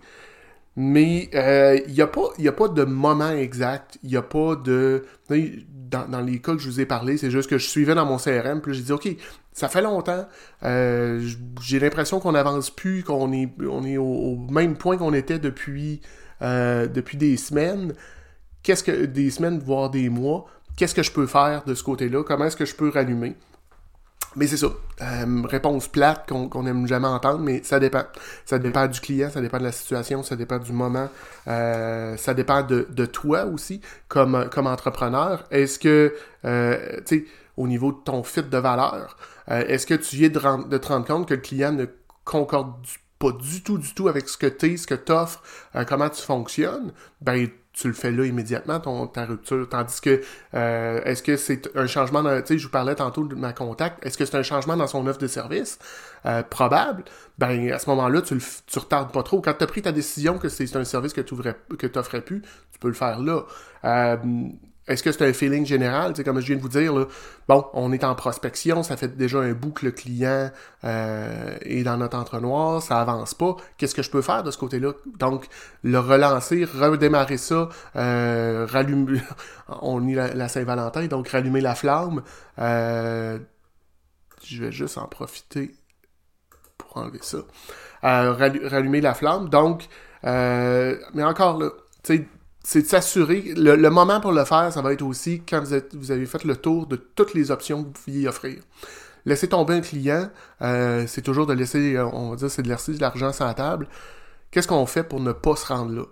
Mais 0.76 1.29
il 1.33 1.38
euh, 1.38 1.79
n'y 1.88 2.00
a, 2.00 2.07
pas, 2.07 2.29
a 2.44 2.53
pas 2.53 2.68
de 2.68 2.85
moment 2.85 3.31
exact, 3.31 3.98
il 4.03 4.11
n'y 4.11 4.16
a 4.16 4.22
pas 4.22 4.57
de... 4.57 5.05
Dans, 5.29 6.20
les 6.20 6.38
cas 6.38 6.53
que 6.53 6.59
je 6.61 6.68
vous 6.68 6.81
ai 6.81 6.87
parlé, 6.87 7.16
c'est 7.16 7.33
juste 7.33 7.50
que 7.50 7.59
je 7.59 7.66
suivais 7.66 7.96
dans 7.96 8.07
mon 8.07 8.16
CRM, 8.16 8.61
puis 8.61 8.74
j'ai 8.74 8.83
dit, 8.83 8.92
OK, 8.92 9.09
ça 9.53 9.68
fait 9.68 9.83
longtemps, 9.83 10.24
euh, 10.62 11.20
j'ai 11.61 11.81
l'impression 11.81 12.20
qu'on 12.20 12.33
n'avance 12.33 12.70
plus, 12.70 13.03
qu'on 13.03 13.33
est, 13.33 13.50
on 13.68 13.85
est 13.85 13.96
au, 13.96 14.37
même 14.50 14.76
point 14.76 14.96
qu'on 14.96 15.12
était 15.12 15.40
depuis, 15.40 16.00
euh, 16.42 16.87
depuis 16.87 17.18
des 17.18 17.37
semaines. 17.37 17.92
Qu'est-ce 18.62 18.85
que... 18.85 19.07
Des 19.07 19.31
semaines, 19.31 19.59
voire 19.59 19.90
des 19.90 20.09
mois. 20.09 20.46
Qu'est-ce 20.76 20.94
que 20.94 21.03
je 21.03 21.11
peux 21.11 21.26
faire 21.26 21.64
de 21.64 21.74
ce 21.74 21.83
côté-là? 21.83 22.22
Comment 22.22 22.44
est-ce 22.44 22.57
que 22.57 22.64
je 22.64 22.76
peux 22.76 22.88
rallumer? 22.88 23.35
Mais 24.37 24.47
c'est 24.47 24.57
ça. 24.57 24.69
Euh, 25.03 25.43
réponse 25.45 25.88
plate 25.88 26.29
qu'on 26.29 26.62
n'aime 26.62 26.87
jamais 26.87 27.09
entendre, 27.09 27.40
mais 27.40 27.62
ça 27.64 27.81
dépend. 27.81 28.05
Ça 28.45 28.59
dépend 28.59 28.87
du 28.87 29.01
client, 29.01 29.29
ça 29.31 29.40
dépend 29.40 29.59
de 29.59 29.64
la 29.64 29.73
situation, 29.73 30.23
ça 30.23 30.37
dépend 30.37 30.59
du 30.59 30.73
moment, 30.73 31.09
euh, 31.49 32.16
ça 32.16 32.35
dépend 32.35 32.62
de, 32.62 33.07
toi 33.07 33.47
aussi 33.47 33.81
comme, 34.09 34.49
comme 34.51 34.66
entrepreneur. 34.66 35.45
Est-ce 35.51 35.79
que, 35.79 36.14
euh, 36.45 37.01
tu 37.07 37.19
sais, 37.19 37.25
au 37.57 37.66
niveau 37.66 37.93
de 37.93 37.99
ton 37.99 38.23
fit 38.23 38.43
de 38.43 38.59
valeur, 38.59 39.16
est-ce 39.49 39.85
que 39.85 39.95
tu 39.95 40.16
viens 40.16 40.29
de, 40.29 40.69
de, 40.69 40.79
te 40.79 40.87
rendre 40.87 41.07
compte 41.07 41.29
que 41.29 41.35
le 41.35 41.40
client 41.40 41.73
ne 41.73 41.87
concorde 42.25 42.73
pas 43.19 43.33
du 43.33 43.62
tout, 43.64 43.79
du 43.79 43.93
tout 43.95 44.07
avec 44.07 44.29
ce 44.29 44.38
que 44.38 44.47
tu 44.47 44.73
es, 44.73 44.77
ce 44.77 44.87
que 44.87 44.95
tu 44.95 45.11
offres, 45.11 45.43
comment 45.88 46.09
tu 46.09 46.23
fonctionnes? 46.23 46.93
Ben, 47.21 47.49
tu 47.81 47.88
le 47.88 47.95
fais 47.95 48.11
là 48.11 48.25
immédiatement, 48.25 48.79
ton, 48.79 49.07
ta 49.07 49.25
rupture. 49.25 49.69
Tandis 49.69 50.01
que, 50.01 50.21
euh, 50.55 51.01
est-ce 51.05 51.23
que 51.23 51.37
c'est 51.37 51.75
un 51.77 51.87
changement, 51.87 52.23
tu 52.23 52.47
sais, 52.47 52.59
je 52.59 52.64
vous 52.64 52.71
parlais 52.71 52.95
tantôt 52.95 53.25
de 53.25 53.35
ma 53.35 53.53
contact, 53.53 54.05
est-ce 54.05 54.19
que 54.19 54.25
c'est 54.25 54.37
un 54.37 54.43
changement 54.43 54.77
dans 54.77 54.87
son 54.87 55.07
offre 55.07 55.19
de 55.19 55.27
service? 55.27 55.79
Euh, 56.27 56.43
probable. 56.43 57.05
Ben, 57.38 57.73
à 57.73 57.79
ce 57.79 57.88
moment-là, 57.90 58.21
tu, 58.21 58.35
le, 58.35 58.40
tu 58.66 58.79
retardes 58.79 59.12
pas 59.12 59.23
trop. 59.23 59.40
Quand 59.40 59.55
tu 59.55 59.64
as 59.64 59.66
pris 59.66 59.81
ta 59.81 59.93
décision 59.93 60.38
que 60.38 60.51
c'est 60.51 60.77
un 60.77 60.85
service 60.85 61.14
que 61.14 61.23
tu 61.23 61.35
n'offrais 61.35 62.21
plus, 62.21 62.43
tu 62.43 62.79
peux 62.79 62.88
le 62.88 62.95
faire 62.95 63.21
là. 63.21 63.45
Euh, 63.85 64.16
est-ce 64.90 65.05
que 65.05 65.12
c'est 65.12 65.24
un 65.24 65.33
feeling 65.33 65.64
général? 65.64 66.12
Comme 66.24 66.40
je 66.40 66.46
viens 66.46 66.57
de 66.57 66.61
vous 66.61 66.68
dire, 66.68 66.92
là, 66.92 67.07
bon, 67.46 67.64
on 67.74 67.92
est 67.92 68.03
en 68.03 68.16
prospection, 68.16 68.83
ça 68.83 68.96
fait 68.96 69.16
déjà 69.16 69.38
un 69.38 69.53
bout 69.53 69.70
que 69.70 69.87
le 69.87 69.92
client 69.92 70.50
euh, 70.83 71.57
est 71.62 71.85
dans 71.85 71.96
notre 71.96 72.18
entonnoir, 72.18 72.83
ça 72.83 73.00
avance 73.00 73.33
pas. 73.33 73.57
Qu'est-ce 73.79 73.94
que 73.94 74.03
je 74.03 74.11
peux 74.11 74.20
faire 74.20 74.42
de 74.42 74.50
ce 74.50 74.59
côté-là? 74.59 74.92
Donc, 75.20 75.46
le 75.85 76.00
relancer, 76.00 76.64
redémarrer 76.64 77.37
ça, 77.37 77.68
euh, 77.94 78.66
rallumer, 78.68 79.20
on 79.81 80.09
est 80.09 80.35
la, 80.35 80.48
Saint-Valentin, 80.48 81.07
donc 81.07 81.29
rallumer 81.29 81.61
la 81.61 81.76
flamme. 81.76 82.22
Euh, 82.59 83.38
je 84.42 84.64
vais 84.64 84.72
juste 84.72 84.98
en 84.98 85.07
profiter 85.07 85.70
pour 86.79 86.96
enlever 86.96 87.20
ça. 87.22 87.38
rallumer 88.03 89.00
la 89.00 89.14
flamme. 89.14 89.48
Donc, 89.50 89.87
mais 90.24 91.22
encore 91.22 91.59
là, 91.59 91.70
tu 92.03 92.16
sais, 92.16 92.26
c'est 92.62 92.83
de 92.83 92.87
s'assurer. 92.87 93.53
Le, 93.57 93.88
moment 93.88 94.20
pour 94.20 94.33
le 94.33 94.44
faire, 94.44 94.73
ça 94.73 94.83
va 94.83 94.92
être 94.92 95.03
aussi 95.03 95.42
quand 95.49 95.62
vous, 95.62 96.11
avez 96.11 96.27
fait 96.27 96.44
le 96.44 96.57
tour 96.57 96.87
de 96.87 96.96
toutes 96.96 97.35
les 97.35 97.51
options 97.51 97.83
que 97.83 97.87
vous 97.88 97.92
pouviez 97.92 98.29
offrir. 98.29 98.62
Laisser 99.27 99.49
tomber 99.49 99.75
un 99.75 99.81
client, 99.81 100.31
euh, 100.62 101.05
c'est 101.07 101.23
toujours 101.23 101.46
de 101.46 101.53
laisser, 101.53 101.96
euh, 101.96 102.07
on 102.07 102.31
va 102.31 102.37
dire, 102.37 102.51
c'est 102.51 102.62
de 102.62 102.68
laisser 102.68 102.92
de 102.92 103.01
l'argent 103.01 103.33
sur 103.33 103.44
la 103.44 103.55
table. 103.55 103.87
Qu'est-ce 104.51 104.66
qu'on 104.66 104.87
fait 104.87 105.05
pour 105.05 105.20
ne 105.20 105.33
pas 105.33 105.55
se 105.55 105.66
rendre 105.66 105.92
là? 105.92 106.05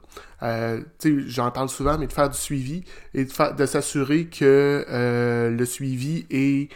Euh, 0.42 0.80
J'en 1.26 1.50
parle 1.50 1.68
souvent, 1.68 1.98
mais 1.98 2.06
de 2.06 2.12
faire 2.12 2.30
du 2.30 2.38
suivi 2.38 2.84
et 3.14 3.24
de, 3.24 3.56
de 3.56 3.66
s'assurer 3.66 4.26
que 4.26 4.84
euh, 4.88 5.50
le 5.50 5.64
suivi 5.64 6.24
est 6.30 6.68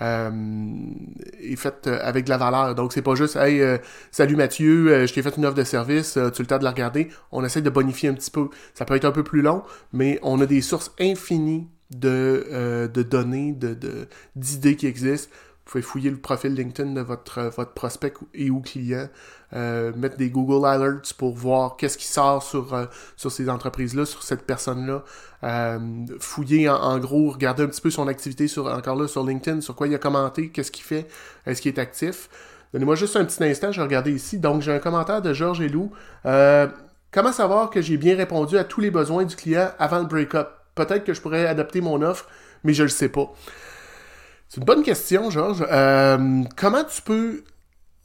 est 0.00 1.56
faite 1.56 1.86
euh, 1.86 1.98
avec 2.02 2.24
de 2.24 2.30
la 2.30 2.38
valeur. 2.38 2.74
Donc, 2.74 2.92
c'est 2.92 3.02
pas 3.02 3.14
juste, 3.14 3.36
hey, 3.36 3.60
euh, 3.60 3.78
salut 4.10 4.36
Mathieu, 4.36 5.06
je 5.06 5.12
t'ai 5.12 5.22
fait 5.22 5.36
une 5.36 5.46
offre 5.46 5.56
de 5.56 5.64
service, 5.64 6.18
tu 6.34 6.42
le 6.42 6.46
temps 6.46 6.58
de 6.58 6.64
la 6.64 6.70
regarder. 6.70 7.08
On 7.30 7.44
essaie 7.44 7.62
de 7.62 7.70
bonifier 7.70 8.08
un 8.08 8.14
petit 8.14 8.30
peu. 8.30 8.48
Ça 8.74 8.84
peut 8.84 8.96
être 8.96 9.04
un 9.04 9.12
peu 9.12 9.22
plus 9.22 9.42
long, 9.42 9.62
mais 9.92 10.18
on 10.22 10.40
a 10.40 10.46
des 10.46 10.60
sources 10.60 10.92
infinies 11.00 11.68
de, 11.90 12.88
de 12.92 13.02
données, 13.02 13.52
d'idées 13.52 13.74
de, 13.74 14.08
d'idées 14.36 14.76
qui 14.76 14.86
existent 14.86 15.30
Vous 15.64 15.72
pouvez 15.72 15.82
fouiller 15.82 16.10
le 16.10 16.16
profil 16.16 16.54
LinkedIn 16.54 16.90
de 16.90 17.00
votre, 17.00 17.42
votre 17.56 17.72
prospect 17.72 18.14
et 18.34 18.50
ou 18.50 18.60
client, 18.60 19.08
euh, 19.54 19.92
mettre 19.94 20.16
des 20.16 20.28
Google 20.28 20.66
Alerts 20.66 21.14
pour 21.16 21.36
voir 21.36 21.76
qu'est-ce 21.76 21.96
qui 21.96 22.06
sort 22.06 22.42
sur, 22.42 22.74
euh, 22.74 22.86
sur 23.16 23.30
ces 23.30 23.48
entreprises-là, 23.48 24.04
sur 24.04 24.24
cette 24.24 24.42
personne-là. 24.42 25.04
Euh, 25.44 25.78
fouiller 26.18 26.68
en, 26.68 26.98
gros, 26.98 27.30
regarder 27.30 27.62
un 27.62 27.68
petit 27.68 27.80
peu 27.80 27.90
son 27.90 28.08
activité 28.08 28.48
sur, 28.48 28.66
encore 28.66 28.96
là 28.96 29.06
sur 29.06 29.24
LinkedIn, 29.24 29.60
sur 29.60 29.76
quoi 29.76 29.86
il 29.86 29.94
a 29.94 29.98
commenté, 29.98 30.48
qu'est-ce 30.48 30.72
qu'il 30.72 30.84
fait, 30.84 31.06
est-ce 31.46 31.62
qu'il 31.62 31.72
est 31.72 31.78
actif. 31.78 32.28
Donnez-moi 32.72 32.96
juste 32.96 33.14
un 33.14 33.24
petit 33.24 33.42
instant, 33.44 33.70
je 33.70 33.80
vais 33.80 33.86
regarder 33.86 34.10
ici. 34.10 34.38
Donc, 34.38 34.62
j'ai 34.62 34.72
un 34.72 34.80
commentaire 34.80 35.22
de 35.22 35.32
Georges 35.32 35.60
Elou. 35.60 35.92
comment 36.24 37.32
savoir 37.32 37.70
que 37.70 37.80
j'ai 37.80 37.98
bien 37.98 38.16
répondu 38.16 38.58
à 38.58 38.64
tous 38.64 38.80
les 38.80 38.90
besoins 38.90 39.24
du 39.24 39.36
client 39.36 39.70
avant 39.78 40.00
le 40.00 40.06
break-up? 40.06 40.48
Peut-être 40.74 41.04
que 41.04 41.14
je 41.14 41.20
pourrais 41.20 41.46
adapter 41.46 41.80
mon 41.80 42.02
offre, 42.02 42.26
mais 42.64 42.74
je 42.74 42.82
ne 42.82 42.86
le 42.86 42.90
sais 42.90 43.08
pas. 43.08 43.32
C'est 44.52 44.60
une 44.60 44.66
bonne 44.66 44.82
question, 44.82 45.30
Georges. 45.30 45.64
comment 46.56 46.84
tu 46.84 47.00
peux 47.00 47.42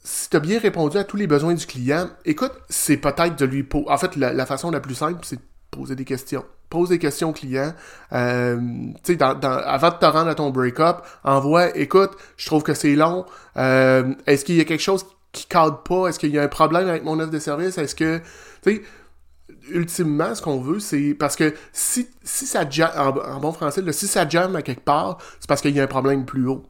si 0.02 0.30
tu 0.30 0.36
as 0.38 0.40
bien 0.40 0.58
répondu 0.58 0.96
à 0.96 1.04
tous 1.04 1.18
les 1.18 1.26
besoins 1.26 1.52
du 1.52 1.66
client, 1.66 2.08
écoute, 2.24 2.52
c'est 2.70 2.96
peut-être 2.96 3.38
de 3.38 3.44
lui 3.44 3.64
poser. 3.64 3.84
En 3.90 3.98
fait, 3.98 4.16
la, 4.16 4.46
façon 4.46 4.70
la 4.70 4.80
plus 4.80 4.94
simple, 4.94 5.18
c'est 5.24 5.36
de 5.36 5.42
poser 5.70 5.94
des 5.94 6.06
questions. 6.06 6.46
Pose 6.70 6.88
des 6.88 6.98
questions 6.98 7.28
au 7.28 7.32
client. 7.34 7.74
Euh, 8.14 8.56
tu 9.04 9.16
sais, 9.16 9.22
avant 9.22 9.90
de 9.90 9.96
te 9.96 10.06
rendre 10.06 10.28
à 10.28 10.34
ton 10.34 10.48
break-up, 10.48 11.02
envoie, 11.22 11.76
écoute, 11.76 12.12
je 12.38 12.46
trouve 12.46 12.62
que 12.62 12.72
c'est 12.72 12.94
long. 12.94 13.26
Euh, 13.58 14.14
est-ce 14.26 14.46
qu'il 14.46 14.54
y 14.54 14.60
a 14.62 14.64
quelque 14.64 14.80
chose 14.80 15.04
qui 15.32 15.44
cadre 15.44 15.82
pas? 15.82 16.06
Est-ce 16.08 16.18
qu'il 16.18 16.30
y 16.30 16.38
a 16.38 16.42
un 16.42 16.48
problème 16.48 16.88
avec 16.88 17.04
mon 17.04 17.20
offre 17.20 17.30
de 17.30 17.38
service? 17.38 17.76
Est-ce 17.76 17.94
que, 17.94 18.22
tu 18.62 18.76
sais, 18.76 18.82
ultimement, 19.70 20.34
ce 20.34 20.42
qu'on 20.42 20.60
veut, 20.60 20.80
c'est 20.80 21.14
parce 21.14 21.36
que 21.36 21.54
si, 21.72 22.08
si 22.22 22.46
ça 22.46 22.68
jamme, 22.68 22.92
en, 22.96 23.40
bon 23.40 23.52
français, 23.52 23.82
si 23.92 24.06
ça 24.06 24.28
jamme 24.28 24.56
à 24.56 24.62
quelque 24.62 24.84
part, 24.84 25.18
c'est 25.40 25.48
parce 25.48 25.60
qu'il 25.60 25.74
y 25.74 25.80
a 25.80 25.82
un 25.82 25.88
problème 25.88 26.24
plus 26.24 26.46
haut. 26.46 26.64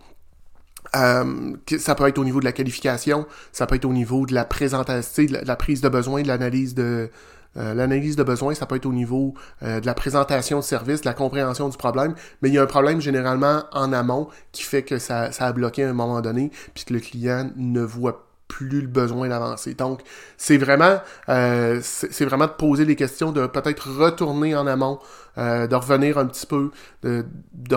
Euh, 0.96 1.52
ça 1.78 1.94
peut 1.94 2.08
être 2.08 2.18
au 2.18 2.24
niveau 2.24 2.40
de 2.40 2.44
la 2.44 2.52
qualification, 2.52 3.26
ça 3.52 3.66
peut 3.66 3.76
être 3.76 3.84
au 3.84 3.92
niveau 3.92 4.24
de 4.26 4.34
la 4.34 4.44
présentation, 4.44 5.24
de 5.24 5.46
la, 5.46 5.56
prise 5.56 5.80
de 5.80 5.88
besoin, 5.88 6.22
de 6.22 6.28
l'analyse 6.28 6.74
de 6.74 7.10
euh, 7.56 7.74
l'analyse 7.74 8.14
de 8.14 8.22
besoin, 8.22 8.54
ça 8.54 8.66
peut 8.66 8.76
être 8.76 8.86
au 8.86 8.92
niveau 8.92 9.34
euh, 9.62 9.80
de 9.80 9.86
la 9.86 9.94
présentation 9.94 10.58
de 10.58 10.64
service, 10.64 11.00
de 11.00 11.06
la 11.06 11.14
compréhension 11.14 11.68
du 11.68 11.76
problème, 11.76 12.14
mais 12.40 12.50
il 12.50 12.54
y 12.54 12.58
a 12.58 12.62
un 12.62 12.66
problème 12.66 13.00
généralement 13.00 13.64
en 13.72 13.92
amont 13.92 14.28
qui 14.52 14.62
fait 14.62 14.82
que 14.82 14.98
ça, 14.98 15.32
ça 15.32 15.46
a 15.46 15.52
bloqué 15.52 15.84
à 15.84 15.90
un 15.90 15.94
moment 15.94 16.20
donné, 16.20 16.50
puis 16.74 16.84
que 16.84 16.94
le 16.94 17.00
client 17.00 17.50
ne 17.56 17.80
voit 17.80 18.27
plus 18.48 18.80
le 18.80 18.86
besoin 18.86 19.28
d'avancer. 19.28 19.74
Donc, 19.74 20.00
c'est 20.36 20.56
vraiment, 20.56 21.00
euh, 21.28 21.80
c'est 21.82 22.24
vraiment 22.24 22.46
de 22.46 22.52
poser 22.52 22.86
des 22.86 22.96
questions, 22.96 23.30
de 23.30 23.46
peut-être 23.46 23.88
retourner 23.88 24.56
en 24.56 24.66
amont, 24.66 24.98
euh, 25.36 25.66
de 25.66 25.74
revenir 25.74 26.18
un 26.18 26.26
petit 26.26 26.46
peu, 26.46 26.70
de, 27.02 27.24
de 27.52 27.76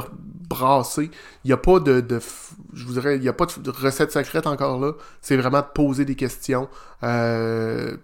brasser. 0.50 1.12
Il 1.44 1.48
n'y 1.50 1.54
a 1.54 1.58
pas 1.58 1.80
de, 1.80 2.00
de, 2.00 2.20
je 2.74 2.86
vous 2.86 2.94
dirais, 2.94 3.18
il 3.18 3.22
n'y 3.22 3.30
a 3.30 3.34
pas 3.34 3.46
de 3.46 3.70
recette 3.70 4.12
secrète 4.12 4.48
encore 4.48 4.80
là. 4.80 4.94
C'est 5.22 5.38
vraiment 5.38 5.60
de 5.60 5.72
poser 5.74 6.06
des 6.06 6.16
questions. 6.16 6.70
Euh, 7.04 7.98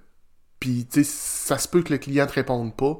puis, 0.59 0.85
tu 0.91 1.03
sais, 1.03 1.09
ça 1.09 1.57
se 1.57 1.67
peut 1.67 1.81
que 1.81 1.93
le 1.93 1.99
client 1.99 2.25
ne 2.25 2.29
te 2.29 2.35
réponde 2.35 2.75
pas. 2.75 2.97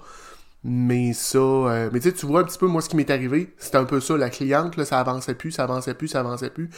Mais 0.64 1.14
ça, 1.14 1.38
euh, 1.38 1.90
mais 1.94 2.00
tu 2.00 2.12
tu 2.14 2.26
vois 2.26 2.42
un 2.42 2.44
petit 2.44 2.58
peu 2.58 2.66
moi 2.68 2.82
ce 2.82 2.90
qui 2.90 2.96
m'est 2.98 3.10
arrivé, 3.10 3.54
c'était 3.58 3.78
un 3.78 3.86
peu 3.86 4.02
ça, 4.02 4.18
la 4.18 4.30
cliente, 4.30 4.76
là, 4.76 4.86
ça 4.86 5.00
avançait 5.00 5.36
plus, 5.36 5.52
ça 5.52 5.64
avançait 5.64 5.94
plus, 5.94 6.08
ça 6.10 6.20
avançait 6.20 6.50
plus 6.50 6.70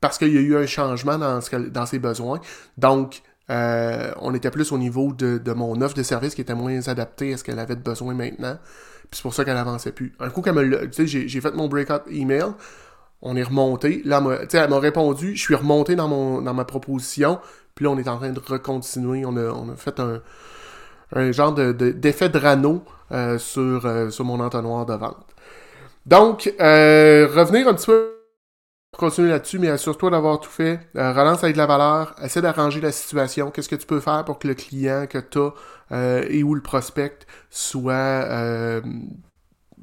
parce 0.00 0.18
qu'il 0.18 0.32
y 0.32 0.38
a 0.38 0.40
eu 0.40 0.56
un 0.56 0.66
changement 0.66 1.18
dans, 1.18 1.86
ses 1.86 1.98
besoins. 1.98 2.40
Donc, 2.76 3.22
euh, 3.50 4.12
on 4.20 4.34
était 4.34 4.50
plus 4.50 4.72
au 4.72 4.78
niveau 4.78 5.12
de, 5.12 5.52
mon 5.52 5.80
offre 5.80 5.94
de 5.94 6.02
service 6.02 6.34
qui 6.34 6.40
était 6.40 6.54
moins 6.54 6.88
adaptée 6.88 7.34
à 7.34 7.36
ce 7.36 7.44
qu'elle 7.44 7.58
avait 7.58 7.76
de 7.76 7.82
besoin 7.82 8.14
maintenant. 8.14 8.58
Puis 9.10 9.18
c'est 9.18 9.22
pour 9.22 9.34
ça 9.34 9.44
qu'elle 9.44 9.56
avançait 9.56 9.92
plus. 9.92 10.14
Un 10.18 10.30
coup, 10.30 10.42
tu 10.42 10.92
sais, 10.92 11.06
j'ai 11.06 11.40
fait 11.40 11.54
mon 11.54 11.68
breakout 11.68 12.02
email, 12.10 12.46
on 13.22 13.36
est 13.36 13.42
remonté. 13.42 14.02
Là, 14.04 14.22
elle 14.52 14.70
m'a 14.70 14.78
répondu, 14.78 15.36
je 15.36 15.40
suis 15.40 15.54
remonté 15.54 15.96
dans, 15.96 16.08
ma 16.42 16.64
proposition. 16.64 17.38
Puis 17.74 17.84
là, 17.84 17.90
on 17.90 17.98
est 17.98 18.08
en 18.08 18.16
train 18.16 18.30
de 18.30 18.40
recontinuer. 18.40 19.24
On 19.24 19.36
a, 19.36 19.76
fait 19.76 20.00
un, 20.00 21.32
genre 21.32 21.52
d'effet 21.54 22.28
de, 22.28 22.38
de, 22.38 22.80
euh, 23.12 23.38
euh, 23.56 24.10
sur 24.10 24.24
mon 24.24 24.40
entonnoir 24.40 24.86
de 24.86 24.94
vente. 24.94 25.34
Donc, 26.04 26.52
revenir 26.58 27.68
un 27.68 27.74
petit 27.74 27.86
peu 27.86 28.15
continuer 28.96 29.30
là-dessus, 29.30 29.58
mais 29.58 29.68
assure-toi 29.68 30.10
d'avoir 30.10 30.40
tout 30.40 30.50
fait. 30.50 30.80
Euh, 30.96 31.12
relance 31.12 31.42
avec 31.44 31.54
de 31.54 31.58
la 31.58 31.66
valeur. 31.66 32.14
Essaie 32.22 32.42
d'arranger 32.42 32.80
la 32.80 32.92
situation. 32.92 33.50
Qu'est-ce 33.50 33.68
que 33.68 33.76
tu 33.76 33.86
peux 33.86 34.00
faire 34.00 34.24
pour 34.24 34.38
que 34.38 34.48
le 34.48 34.54
client 34.54 35.06
que 35.08 35.18
tu 35.18 35.38
as 35.38 35.52
euh, 35.92 36.24
et 36.28 36.42
ou 36.42 36.54
le 36.54 36.62
prospect 36.62 37.18
soit, 37.50 37.94
euh, 37.94 38.80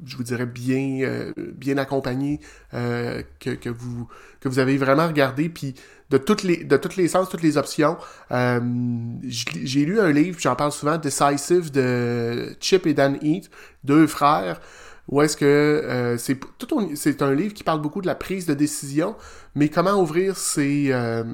je 0.04 0.16
vous 0.16 0.22
dirais, 0.22 0.46
bien, 0.46 1.32
bien 1.36 1.78
accompagné, 1.78 2.40
que, 2.72 3.68
vous, 3.68 4.08
que 4.40 4.48
vous 4.48 4.58
avez 4.58 4.76
vraiment 4.76 5.06
regardé, 5.06 5.48
puis 5.48 5.74
de 6.10 6.18
toutes 6.18 6.42
les, 6.42 6.64
de 6.64 6.76
toutes 6.76 6.96
les 6.96 7.08
sens, 7.08 7.28
toutes 7.28 7.42
les 7.42 7.56
options. 7.56 7.96
J'ai 8.30 9.84
lu 9.84 10.00
un 10.00 10.12
livre, 10.12 10.38
j'en 10.40 10.56
parle 10.56 10.72
souvent, 10.72 10.98
Decisive 10.98 11.70
de 11.70 12.56
Chip 12.60 12.86
et 12.86 12.94
Dan 12.94 13.18
Heath, 13.22 13.50
deux 13.84 14.06
frères. 14.06 14.60
Ou 15.08 15.20
est-ce 15.20 15.36
que 15.36 15.44
euh, 15.44 16.16
c'est 16.16 17.22
un 17.22 17.34
livre 17.34 17.52
qui 17.52 17.62
parle 17.62 17.80
beaucoup 17.82 18.00
de 18.00 18.06
la 18.06 18.14
prise 18.14 18.46
de 18.46 18.54
décision, 18.54 19.16
mais 19.54 19.68
comment 19.68 20.00
ouvrir 20.00 20.36
ses, 20.36 20.92
euh, 20.92 21.24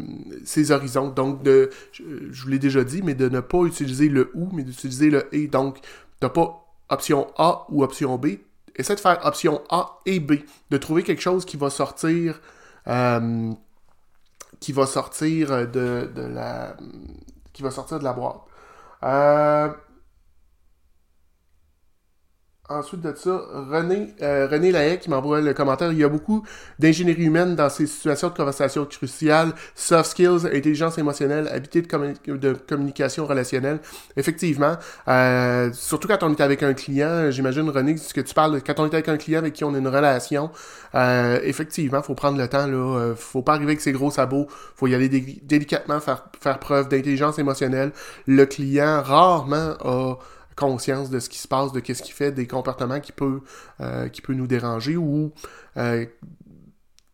horizons. 0.70 1.08
Donc, 1.08 1.42
de, 1.44 1.70
je, 1.92 2.02
vous 2.42 2.48
l'ai 2.48 2.58
déjà 2.58 2.82
dit, 2.82 3.00
mais 3.02 3.14
de 3.14 3.28
ne 3.28 3.40
pas 3.40 3.62
utiliser 3.62 4.08
le 4.08 4.30
ou, 4.34 4.48
mais 4.52 4.64
d'utiliser 4.64 5.10
le 5.10 5.28
et. 5.34 5.46
Donc, 5.46 5.78
de 6.20 6.26
pas 6.26 6.66
option 6.88 7.28
A 7.38 7.66
ou 7.70 7.84
option 7.84 8.18
B. 8.18 8.38
Essaie 8.74 8.96
de 8.96 9.00
faire 9.00 9.20
option 9.24 9.62
A 9.70 10.00
et 10.04 10.18
B. 10.18 10.32
De 10.70 10.76
trouver 10.76 11.04
quelque 11.04 11.22
chose 11.22 11.44
qui 11.44 11.56
va 11.56 11.70
sortir. 11.70 12.40
Euh, 12.88 13.52
qui 14.58 14.72
va 14.72 14.86
sortir 14.86 15.68
de, 15.68 16.10
de 16.12 16.22
la. 16.22 16.76
qui 17.52 17.62
va 17.62 17.70
sortir 17.70 18.00
de 18.00 18.04
la 18.04 18.12
boîte. 18.12 18.40
Euh, 19.04 19.68
Ensuite 22.70 23.00
de 23.00 23.12
ça, 23.16 23.42
René, 23.68 24.14
euh, 24.22 24.46
René 24.48 24.96
qui 24.98 25.10
m'envoie 25.10 25.40
le 25.40 25.52
commentaire. 25.52 25.90
Il 25.90 25.98
y 25.98 26.04
a 26.04 26.08
beaucoup 26.08 26.44
d'ingénierie 26.78 27.24
humaine 27.24 27.56
dans 27.56 27.68
ces 27.68 27.88
situations 27.88 28.28
de 28.28 28.34
conversation 28.34 28.84
cruciales, 28.84 29.52
soft 29.74 30.12
skills, 30.12 30.46
intelligence 30.46 30.96
émotionnelle, 30.96 31.48
habitude 31.48 31.88
de, 32.26 32.52
communication 32.52 33.26
relationnelle. 33.26 33.80
Effectivement, 34.16 34.76
euh, 35.08 35.72
surtout 35.72 36.06
quand 36.06 36.22
on 36.22 36.32
est 36.32 36.40
avec 36.40 36.62
un 36.62 36.72
client, 36.72 37.32
j'imagine 37.32 37.68
René, 37.68 37.96
ce 37.96 38.14
que 38.14 38.20
tu 38.20 38.34
parles, 38.34 38.62
quand 38.64 38.78
on 38.78 38.84
est 38.84 38.94
avec 38.94 39.08
un 39.08 39.16
client 39.16 39.40
avec 39.40 39.54
qui 39.54 39.64
on 39.64 39.74
a 39.74 39.78
une 39.78 39.88
relation, 39.88 40.52
euh, 40.94 41.40
effectivement, 41.42 42.02
faut 42.02 42.14
prendre 42.14 42.38
le 42.38 42.46
temps 42.46 42.68
là, 42.68 42.76
euh, 42.76 43.14
faut 43.16 43.42
pas 43.42 43.54
arriver 43.54 43.72
avec 43.72 43.80
ses 43.80 43.90
gros 43.90 44.12
sabots, 44.12 44.46
faut 44.76 44.86
y 44.86 44.94
aller 44.94 45.08
délicatement, 45.08 45.98
faire, 45.98 46.26
faire 46.40 46.60
preuve 46.60 46.88
d'intelligence 46.88 47.40
émotionnelle. 47.40 47.90
Le 48.28 48.46
client 48.46 49.02
rarement 49.02 49.74
a 49.80 50.14
conscience 50.60 51.08
de 51.08 51.18
ce 51.18 51.28
qui 51.28 51.38
se 51.38 51.48
passe, 51.48 51.72
de 51.72 51.80
qu'est-ce 51.80 52.02
qui 52.02 52.12
fait, 52.12 52.32
des 52.32 52.46
comportements 52.46 53.00
qui 53.00 53.12
peut, 53.12 53.40
euh, 53.80 54.08
nous 54.28 54.46
déranger 54.46 54.96
ou 54.96 55.32
euh, 55.76 56.04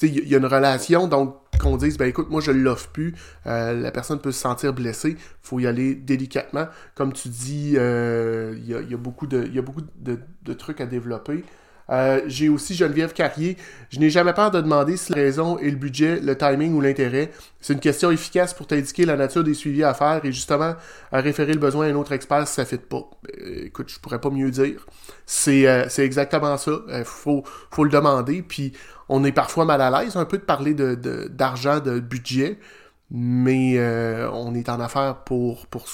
il 0.03 0.29
y 0.29 0.35
a 0.35 0.39
une 0.39 0.47
relation, 0.47 1.07
donc 1.07 1.37
qu'on 1.59 1.79
dise, 1.79 1.97
ben 1.97 2.07
écoute, 2.07 2.29
moi 2.29 2.43
je 2.43 2.51
l'offre 2.51 2.91
plus, 2.91 3.15
euh, 3.47 3.73
la 3.81 3.91
personne 3.91 4.21
peut 4.21 4.33
se 4.33 4.41
sentir 4.41 4.75
blessée, 4.75 5.17
faut 5.41 5.59
y 5.59 5.67
aller 5.67 5.95
délicatement. 5.95 6.67
Comme 6.95 7.15
tu 7.15 7.29
dis, 7.31 7.71
il 7.71 8.69
y 8.69 8.75
a, 8.75 8.97
beaucoup, 8.99 9.27
de, 9.27 9.47
y 9.47 9.59
a 9.59 9.63
beaucoup 9.63 9.81
de 10.03 10.53
trucs 10.53 10.83
à 10.83 10.87
développer. 10.87 11.45
Euh, 11.91 12.21
j'ai 12.27 12.49
aussi 12.49 12.75
Geneviève 12.75 13.13
Carrier. 13.13 13.57
Je 13.91 13.99
n'ai 14.01 14.11
jamais 14.11 14.33
peur 14.33 14.51
de 14.51 14.61
demander 14.61 14.97
si 14.97 15.13
la 15.13 15.23
raison 15.23 15.59
est 15.59 15.71
le 15.71 15.77
budget, 15.77 16.21
le 16.21 16.37
timing 16.37 16.75
ou 16.75 16.81
l'intérêt. 16.81 17.31
C'est 17.61 17.75
une 17.75 17.81
question 17.81 18.11
efficace 18.11 18.55
pour 18.55 18.67
t'indiquer 18.67 19.07
la 19.07 19.17
nature 19.17 19.45
des 19.45 19.55
suivis 19.55 19.85
à 19.85 19.95
faire 19.95 20.25
et 20.25 20.33
justement 20.33 20.75
à 21.13 21.21
référer 21.21 21.53
le 21.53 21.59
besoin 21.59 21.87
à 21.87 21.91
un 21.91 21.95
autre 21.95 22.13
expert 22.13 22.47
ça 22.49 22.63
ne 22.63 22.67
fit 22.67 22.79
pas. 22.79 23.09
Euh, 23.41 23.67
écoute, 23.67 23.91
je 23.91 24.01
pourrais 24.01 24.21
pas 24.21 24.31
mieux 24.31 24.51
dire. 24.51 24.87
C'est 25.27 25.67
euh, 25.67 25.87
exactement 25.99 26.57
ça. 26.57 26.73
Il 26.89 27.05
faut, 27.05 27.45
faut 27.71 27.85
le 27.85 27.91
demander. 27.91 28.43
Puis 28.43 28.73
on 29.09 29.25
est 29.25 29.33
parfois 29.33 29.65
mal 29.65 29.81
à 29.81 30.03
l'aise 30.03 30.17
un 30.17 30.25
peu 30.25 30.39
de 30.39 30.43
parler 30.43 30.75
d'argent, 30.75 31.79
de, 31.81 31.93
de, 31.93 32.01
budget, 32.01 32.59
mais 33.11 33.79
on 34.33 34.55
est 34.55 34.69
en 34.69 34.81
affaire 34.81 35.23
pour, 35.25 35.67
pour 35.69 35.87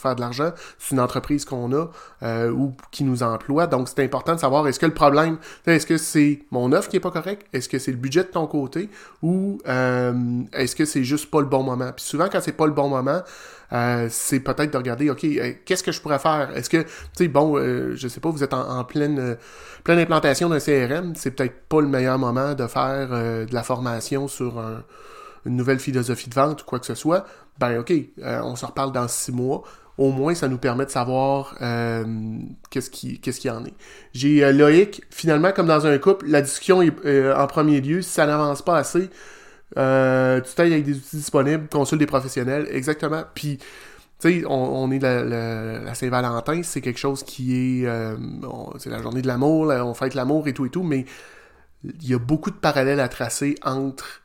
faire 0.00 0.16
de 0.16 0.20
l'argent. 0.20 0.52
C'est 0.78 0.94
une 0.94 1.00
entreprise 1.00 1.44
qu'on 1.44 1.72
a 1.72 1.88
euh, 2.22 2.50
ou 2.50 2.74
qui 2.90 3.04
nous 3.04 3.22
emploie. 3.22 3.66
Donc, 3.66 3.88
c'est 3.88 4.04
important 4.04 4.34
de 4.34 4.40
savoir 4.40 4.66
est-ce 4.68 4.78
que 4.78 4.86
le 4.86 4.94
problème, 4.94 5.38
est-ce 5.66 5.86
que 5.86 5.96
c'est 5.96 6.40
mon 6.50 6.72
offre 6.72 6.88
qui 6.88 6.96
est 6.96 7.00
pas 7.00 7.10
correcte? 7.10 7.46
Est-ce 7.52 7.68
que 7.68 7.78
c'est 7.78 7.90
le 7.90 7.96
budget 7.96 8.24
de 8.24 8.28
ton 8.28 8.46
côté? 8.46 8.90
Ou 9.22 9.58
euh, 9.66 10.12
est-ce 10.52 10.76
que 10.76 10.84
c'est 10.84 11.04
juste 11.04 11.30
pas 11.30 11.40
le 11.40 11.46
bon 11.46 11.62
moment? 11.62 11.90
Puis 11.94 12.04
souvent, 12.04 12.28
quand 12.30 12.40
c'est 12.40 12.52
pas 12.52 12.66
le 12.66 12.72
bon 12.72 12.88
moment, 12.88 13.22
euh, 13.72 14.08
c'est 14.10 14.40
peut-être 14.40 14.72
de 14.72 14.76
regarder, 14.76 15.10
OK, 15.10 15.26
qu'est-ce 15.64 15.82
que 15.82 15.92
je 15.92 16.00
pourrais 16.00 16.18
faire? 16.18 16.50
Est-ce 16.56 16.68
que, 16.68 16.82
tu 16.82 16.88
sais, 17.16 17.28
bon, 17.28 17.56
je 17.94 18.08
sais 18.08 18.20
pas, 18.20 18.30
vous 18.30 18.44
êtes 18.44 18.54
en, 18.54 18.84
pleine, 18.84 19.36
pleine 19.84 19.98
implantation 19.98 20.48
d'un 20.48 20.58
CRM, 20.58 21.14
c'est 21.14 21.30
peut-être 21.30 21.68
pas 21.68 21.80
le 21.80 21.88
meilleur 21.88 22.18
moment 22.18 22.54
de 22.54 22.66
faire 22.66 23.08
de 23.10 23.54
la 23.54 23.62
formation 23.62 24.28
sur 24.28 24.62
une 25.46 25.56
nouvelle 25.56 25.78
philosophie 25.78 26.28
de 26.28 26.34
vente 26.34 26.62
ou 26.62 26.64
quoi 26.64 26.78
que 26.78 26.86
ce 26.86 26.94
soit. 26.94 27.24
Ben, 27.58 27.78
OK, 27.78 27.92
on 28.22 28.56
se 28.56 28.66
reparle 28.66 28.92
dans 28.92 29.06
six 29.06 29.32
mois 29.32 29.62
au 30.00 30.10
moins 30.12 30.34
ça 30.34 30.48
nous 30.48 30.56
permet 30.56 30.86
de 30.86 30.90
savoir 30.90 31.54
euh, 31.60 32.04
qu'est-ce 32.70 32.88
qui 32.88 33.20
qu'est-ce 33.20 33.38
qu'il 33.38 33.50
y 33.50 33.54
en 33.54 33.62
est. 33.66 33.74
J'ai 34.14 34.42
euh, 34.42 34.50
Loïc, 34.50 35.02
finalement, 35.10 35.52
comme 35.52 35.66
dans 35.66 35.86
un 35.86 35.98
couple, 35.98 36.26
la 36.26 36.40
discussion 36.40 36.80
est 36.80 36.90
euh, 37.04 37.36
en 37.36 37.46
premier 37.46 37.82
lieu. 37.82 38.00
Si 38.00 38.08
ça 38.08 38.26
n'avance 38.26 38.62
pas 38.62 38.78
assez, 38.78 39.10
tu 39.10 39.74
t'ailles 39.74 40.72
avec 40.72 40.84
des 40.84 40.96
outils 40.96 41.16
disponibles, 41.16 41.68
consulte 41.68 42.00
des 42.00 42.06
professionnels, 42.06 42.66
exactement. 42.72 43.24
Puis, 43.34 43.58
tu 43.58 44.40
sais, 44.40 44.44
on, 44.48 44.90
est 44.90 44.98
la, 44.98 45.94
Saint-Valentin, 45.94 46.62
c'est 46.62 46.80
quelque 46.80 46.98
chose 46.98 47.22
qui 47.22 47.54
est... 47.54 47.88
C'est 48.78 48.90
la 48.90 49.00
journée 49.00 49.22
de 49.22 49.28
l'amour, 49.28 49.68
on 49.68 49.94
fête 49.94 50.14
l'amour 50.14 50.48
et 50.48 50.54
tout 50.54 50.66
et 50.66 50.70
tout, 50.70 50.82
mais 50.82 51.04
il 51.84 52.08
y 52.08 52.14
a 52.14 52.18
beaucoup 52.18 52.50
de 52.50 52.56
parallèles 52.56 53.00
à 53.00 53.08
tracer 53.08 53.54
entre 53.62 54.22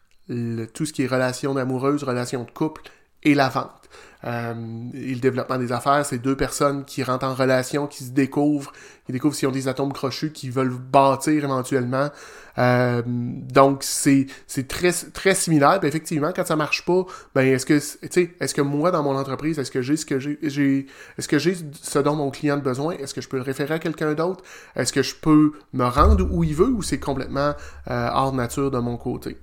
tout 0.73 0.85
ce 0.85 0.93
qui 0.93 1.03
est 1.03 1.07
relations 1.07 1.55
amoureuses, 1.57 2.03
relations 2.03 2.43
de 2.43 2.51
couple 2.51 2.81
et 3.23 3.35
la 3.35 3.49
vente. 3.49 3.89
Euh, 4.23 4.53
et 4.93 5.13
le 5.13 5.19
développement 5.19 5.57
des 5.57 5.71
affaires, 5.71 6.05
c'est 6.05 6.17
deux 6.17 6.35
personnes 6.35 6.85
qui 6.85 7.03
rentrent 7.03 7.25
en 7.25 7.33
relation, 7.33 7.87
qui 7.87 8.03
se 8.03 8.11
découvrent, 8.11 8.71
qui 9.05 9.11
découvrent 9.11 9.35
s'ils 9.35 9.47
ont 9.47 9.51
des 9.51 9.67
atomes 9.67 9.93
crochus, 9.93 10.31
qui 10.31 10.49
veulent 10.49 10.73
bâtir 10.73 11.43
éventuellement. 11.43 12.09
Euh, 12.57 13.01
donc 13.05 13.83
c'est 13.83 14.27
c'est 14.47 14.67
très 14.67 14.91
très 14.91 15.35
similaire. 15.35 15.79
Puis 15.79 15.89
effectivement, 15.89 16.31
quand 16.35 16.45
ça 16.45 16.55
marche 16.55 16.85
pas, 16.85 17.05
ben 17.35 17.45
est-ce 17.47 17.65
que 17.65 17.77
tu 17.77 18.07
sais, 18.09 18.35
est-ce 18.39 18.55
que 18.55 18.61
moi 18.61 18.91
dans 18.91 19.03
mon 19.03 19.15
entreprise, 19.15 19.59
est-ce 19.59 19.71
que 19.71 19.81
j'ai 19.81 19.97
ce 19.97 20.05
que 20.05 20.19
j'ai, 20.19 20.87
est-ce 21.17 21.27
que 21.27 21.37
j'ai 21.37 21.55
ce 21.73 21.99
dont 21.99 22.15
mon 22.15 22.31
client 22.31 22.55
a 22.55 22.59
besoin? 22.59 22.93
Est-ce 22.93 23.13
que 23.13 23.21
je 23.21 23.29
peux 23.29 23.37
le 23.37 23.43
référer 23.43 23.75
à 23.75 23.79
quelqu'un 23.79 24.13
d'autre? 24.13 24.43
Est-ce 24.75 24.93
que 24.93 25.03
je 25.03 25.15
peux 25.15 25.51
me 25.73 25.85
rendre 25.85 26.27
où 26.31 26.43
il 26.43 26.55
veut 26.55 26.69
ou 26.69 26.81
c'est 26.81 26.99
complètement 26.99 27.53
euh, 27.89 28.09
hors 28.13 28.33
nature 28.33 28.71
de 28.71 28.79
mon 28.79 28.97
côté? 28.97 29.37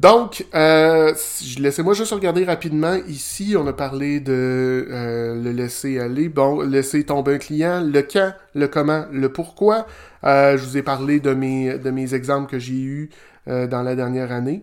Donc, 0.00 0.46
euh, 0.54 1.12
laissez-moi 1.58 1.92
juste 1.94 2.12
regarder 2.12 2.44
rapidement. 2.44 2.94
Ici, 3.08 3.56
on 3.58 3.66
a 3.66 3.72
parlé 3.72 4.20
de 4.20 4.86
euh, 4.90 5.42
le 5.42 5.50
laisser 5.50 5.98
aller, 5.98 6.28
bon, 6.28 6.60
laisser 6.60 7.04
tomber 7.04 7.34
un 7.34 7.38
client, 7.38 7.80
le 7.80 8.02
quand, 8.02 8.32
le 8.54 8.68
comment, 8.68 9.06
le 9.10 9.32
pourquoi. 9.32 9.86
Euh, 10.24 10.56
je 10.56 10.64
vous 10.64 10.76
ai 10.76 10.82
parlé 10.82 11.18
de 11.18 11.34
mes, 11.34 11.78
de 11.78 11.90
mes 11.90 12.14
exemples 12.14 12.48
que 12.48 12.60
j'ai 12.60 12.80
eus 12.80 13.10
euh, 13.48 13.66
dans 13.66 13.82
la 13.82 13.96
dernière 13.96 14.30
année. 14.30 14.62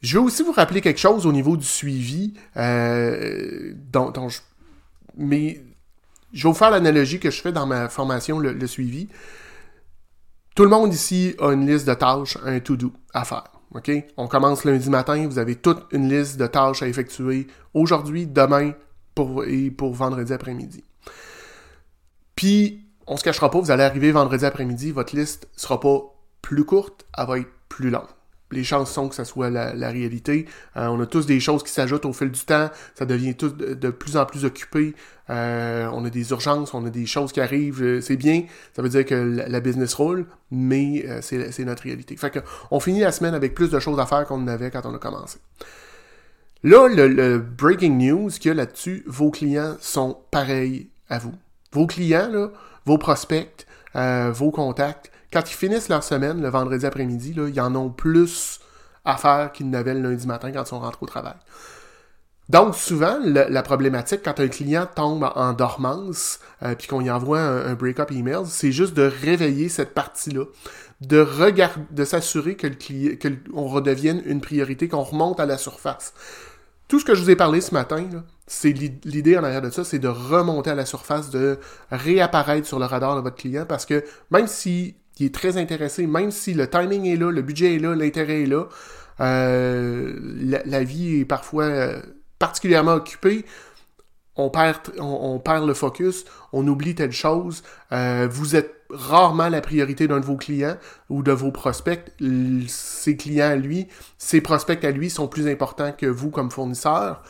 Je 0.00 0.18
vais 0.18 0.24
aussi 0.24 0.42
vous 0.42 0.52
rappeler 0.52 0.80
quelque 0.80 1.00
chose 1.00 1.26
au 1.26 1.32
niveau 1.32 1.56
du 1.56 1.66
suivi, 1.66 2.34
euh, 2.56 3.72
dont, 3.92 4.10
dont 4.10 4.28
je, 4.28 4.40
mais 5.16 5.62
je 6.32 6.44
vais 6.44 6.48
vous 6.48 6.58
faire 6.58 6.70
l'analogie 6.70 7.20
que 7.20 7.30
je 7.30 7.40
fais 7.40 7.52
dans 7.52 7.66
ma 7.66 7.88
formation, 7.88 8.38
le, 8.38 8.52
le 8.52 8.66
suivi. 8.66 9.08
Tout 10.54 10.62
le 10.62 10.70
monde 10.70 10.94
ici 10.94 11.34
a 11.40 11.52
une 11.52 11.66
liste 11.66 11.86
de 11.86 11.94
tâches, 11.94 12.38
un 12.44 12.60
to-do 12.60 12.92
à 13.12 13.24
faire. 13.24 13.53
OK? 13.74 13.90
On 14.16 14.28
commence 14.28 14.64
lundi 14.64 14.88
matin, 14.88 15.26
vous 15.26 15.38
avez 15.38 15.56
toute 15.56 15.84
une 15.90 16.08
liste 16.08 16.38
de 16.38 16.46
tâches 16.46 16.82
à 16.82 16.88
effectuer 16.88 17.48
aujourd'hui, 17.74 18.26
demain 18.26 18.72
et 19.46 19.70
pour 19.70 19.94
vendredi 19.94 20.32
après-midi. 20.32 20.84
Puis, 22.36 22.86
on 23.06 23.16
se 23.16 23.24
cachera 23.24 23.50
pas, 23.50 23.60
vous 23.60 23.70
allez 23.70 23.84
arriver 23.84 24.12
vendredi 24.12 24.44
après-midi, 24.44 24.92
votre 24.92 25.14
liste 25.14 25.48
sera 25.56 25.78
pas 25.78 26.00
plus 26.42 26.64
courte, 26.64 27.04
elle 27.16 27.26
va 27.26 27.38
être 27.38 27.50
plus 27.68 27.90
longue 27.90 28.08
les 28.54 28.64
chances 28.64 28.90
sont 28.90 29.08
que 29.08 29.14
ça 29.14 29.24
soit 29.24 29.50
la, 29.50 29.90
réalité. 29.90 30.46
Euh, 30.76 30.86
on 30.86 31.00
a 31.00 31.06
tous 31.06 31.26
des 31.26 31.40
choses 31.40 31.62
qui 31.62 31.70
s'ajoutent 31.70 32.06
au 32.06 32.12
fil 32.12 32.30
du 32.30 32.40
temps, 32.40 32.70
ça 32.94 33.04
devient 33.04 33.34
tout 33.34 33.50
de, 33.50 33.90
plus 33.90 34.16
en 34.16 34.24
plus 34.24 34.44
occupé. 34.44 34.94
Euh, 35.30 35.88
on 35.92 36.04
a 36.04 36.10
des 36.10 36.30
urgences, 36.30 36.74
on 36.74 36.84
a 36.86 36.90
des 36.90 37.06
choses 37.06 37.32
qui 37.32 37.40
arrivent, 37.40 37.82
euh, 37.82 38.00
c'est 38.00 38.16
bien, 38.16 38.44
ça 38.74 38.82
veut 38.82 38.88
dire 38.88 39.04
que 39.04 39.14
la, 39.14 39.60
business 39.60 39.94
roule, 39.94 40.26
mais 40.50 41.06
c'est 41.20 41.64
notre 41.64 41.82
réalité. 41.82 42.16
Fait 42.16 42.30
que 42.30 42.40
on 42.70 42.80
finit 42.80 43.00
la 43.00 43.12
semaine 43.12 43.34
avec 43.34 43.54
plus 43.54 43.70
de 43.70 43.78
choses 43.78 43.98
à 43.98 44.06
faire 44.06 44.26
qu'on 44.26 44.46
avait 44.46 44.70
quand 44.70 44.84
on 44.84 44.94
a 44.94 44.98
commencé. 44.98 45.38
Là, 46.62 46.88
le, 46.88 47.38
breaking 47.38 47.98
news 47.98 48.30
qu'il 48.30 48.48
y 48.48 48.50
a 48.50 48.54
là-dessus, 48.54 49.02
vos 49.06 49.30
clients 49.30 49.76
sont 49.80 50.18
pareils 50.30 50.88
à 51.08 51.18
vous. 51.18 51.34
Vos 51.72 51.86
clients, 51.86 52.50
vos 52.86 52.98
prospects, 52.98 53.66
vos 53.94 54.50
contacts, 54.50 55.10
quand 55.34 55.50
ils 55.50 55.54
finissent 55.54 55.88
leur 55.88 56.02
semaine 56.02 56.40
le 56.40 56.48
vendredi 56.48 56.86
après-midi, 56.86 57.34
ils 57.36 57.60
en 57.60 57.74
ont 57.74 57.90
plus 57.90 58.60
à 59.04 59.16
faire 59.18 59.52
qu'ils 59.52 59.68
n'avaient 59.68 59.94
le 59.94 60.00
lundi 60.00 60.26
matin 60.26 60.50
quand 60.52 60.62
ils 60.62 60.68
sont 60.68 60.80
rentrés 60.80 61.02
au 61.02 61.06
travail. 61.06 61.34
Donc, 62.50 62.74
souvent, 62.74 63.18
la 63.24 63.62
problématique, 63.62 64.20
quand 64.22 64.38
un 64.38 64.48
client 64.48 64.86
tombe 64.94 65.30
en 65.34 65.54
dormance, 65.54 66.40
euh, 66.62 66.74
puis 66.74 66.88
qu'on 66.88 67.00
y 67.00 67.10
envoie 67.10 67.40
un, 67.40 67.74
break-up 67.74 68.12
email, 68.12 68.42
c'est 68.46 68.70
juste 68.70 68.94
de 68.94 69.02
réveiller 69.02 69.70
cette 69.70 69.94
partie-là, 69.94 70.44
de 71.00 71.20
regarder, 71.20 71.82
de 71.90 72.04
s'assurer 72.04 72.54
que 72.54 72.68
qu'on 73.50 73.66
redevienne 73.66 74.22
une 74.26 74.42
priorité, 74.42 74.88
qu'on 74.88 75.02
remonte 75.02 75.40
à 75.40 75.46
la 75.46 75.56
surface. 75.56 76.12
Tout 76.86 77.00
ce 77.00 77.06
que 77.06 77.14
je 77.14 77.22
vous 77.22 77.30
ai 77.30 77.36
parlé 77.36 77.62
ce 77.62 77.72
matin, 77.72 78.04
c'est 78.46 78.72
l'idée 78.72 79.38
en 79.38 79.44
arrière 79.44 79.62
de 79.62 79.70
ça, 79.70 79.82
c'est 79.82 79.98
de 79.98 80.08
remonter 80.08 80.68
à 80.68 80.74
la 80.74 80.84
surface, 80.84 81.30
de 81.30 81.58
réapparaître 81.90 82.66
sur 82.66 82.78
le 82.78 82.84
radar 82.84 83.16
de 83.16 83.22
votre 83.22 83.36
client, 83.36 83.64
parce 83.66 83.86
que 83.86 84.04
même 84.30 84.46
si 84.46 84.96
qui 85.14 85.26
est 85.26 85.34
très 85.34 85.56
intéressé, 85.56 86.06
même 86.06 86.30
si 86.30 86.54
le 86.54 86.68
timing 86.68 87.06
est 87.06 87.16
là, 87.16 87.30
le 87.30 87.42
budget 87.42 87.76
est 87.76 87.78
là, 87.78 87.94
l'intérêt 87.94 88.42
est 88.42 88.46
là, 88.46 88.68
euh, 89.20 90.12
la, 90.66 90.84
vie 90.84 91.20
est 91.20 91.24
parfois 91.24 91.64
euh, 91.64 92.00
particulièrement 92.38 92.94
occupée, 92.94 93.44
on 94.36 94.50
perd, 94.50 94.78
on, 94.98 95.38
perd 95.38 95.66
le 95.66 95.74
focus, 95.74 96.24
on 96.52 96.66
oublie 96.66 96.96
telle 96.96 97.12
chose, 97.12 97.62
euh, 97.92 98.26
vous 98.28 98.56
êtes 98.56 98.74
rarement 98.90 99.48
la 99.48 99.60
priorité 99.60 100.08
d'un 100.08 100.18
de 100.18 100.24
vos 100.24 100.36
clients 100.36 100.76
ou 101.08 101.22
de 101.22 101.30
vos 101.30 101.52
prospects. 101.52 102.12
Ses 102.66 103.16
clients 103.16 103.50
à 103.50 103.56
lui, 103.56 103.86
ses 104.18 104.40
prospects 104.40 104.84
à 104.84 104.90
lui 104.90 105.10
sont 105.10 105.28
plus 105.28 105.46
importants 105.46 105.92
que 105.92 106.06
vous 106.06 106.30
comme 106.30 106.50
fournisseur. 106.50 107.22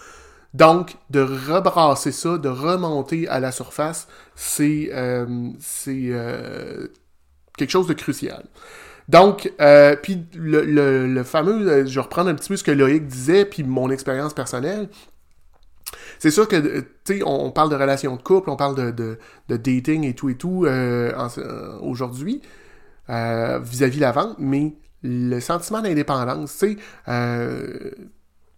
Donc, 0.54 0.96
de 1.10 1.20
rebrasser 1.20 2.12
ça, 2.12 2.38
de 2.38 2.48
remonter 2.48 3.28
à 3.28 3.40
la 3.40 3.52
surface, 3.52 4.08
c'est 4.34 4.90
c'est 5.58 6.10
quelque 7.56 7.70
chose 7.70 7.86
de 7.86 7.94
crucial. 7.94 8.44
Donc, 9.08 9.52
euh, 9.60 9.96
puis 9.96 10.26
le, 10.34 11.22
fameux, 11.24 11.68
euh, 11.68 11.86
je 11.86 11.94
vais 11.94 12.00
reprendre 12.00 12.30
un 12.30 12.34
petit 12.34 12.48
peu 12.48 12.56
ce 12.56 12.64
que 12.64 12.70
Loïc 12.70 13.06
disait, 13.06 13.44
puis 13.44 13.62
mon 13.62 13.90
expérience 13.90 14.32
personnelle. 14.32 14.88
C'est 16.18 16.30
sûr 16.30 16.48
que, 16.48 16.56
euh, 16.56 16.82
tu 17.04 17.18
sais, 17.18 17.22
on, 17.24 17.50
parle 17.50 17.70
de 17.70 17.76
relations 17.76 18.16
de 18.16 18.22
couple, 18.22 18.50
on 18.50 18.56
parle 18.56 18.92
de, 18.92 19.18
de, 19.48 19.56
dating 19.56 20.04
et 20.04 20.14
tout 20.14 20.30
et 20.30 20.36
tout 20.36 20.66
aujourd'hui, 21.80 22.40
vis-à-vis 23.08 23.98
la 23.98 24.12
vente, 24.12 24.36
mais 24.38 24.74
le 25.02 25.38
sentiment 25.40 25.82
d'indépendance, 25.82 26.56
tu 26.58 26.78
sais, 27.06 27.94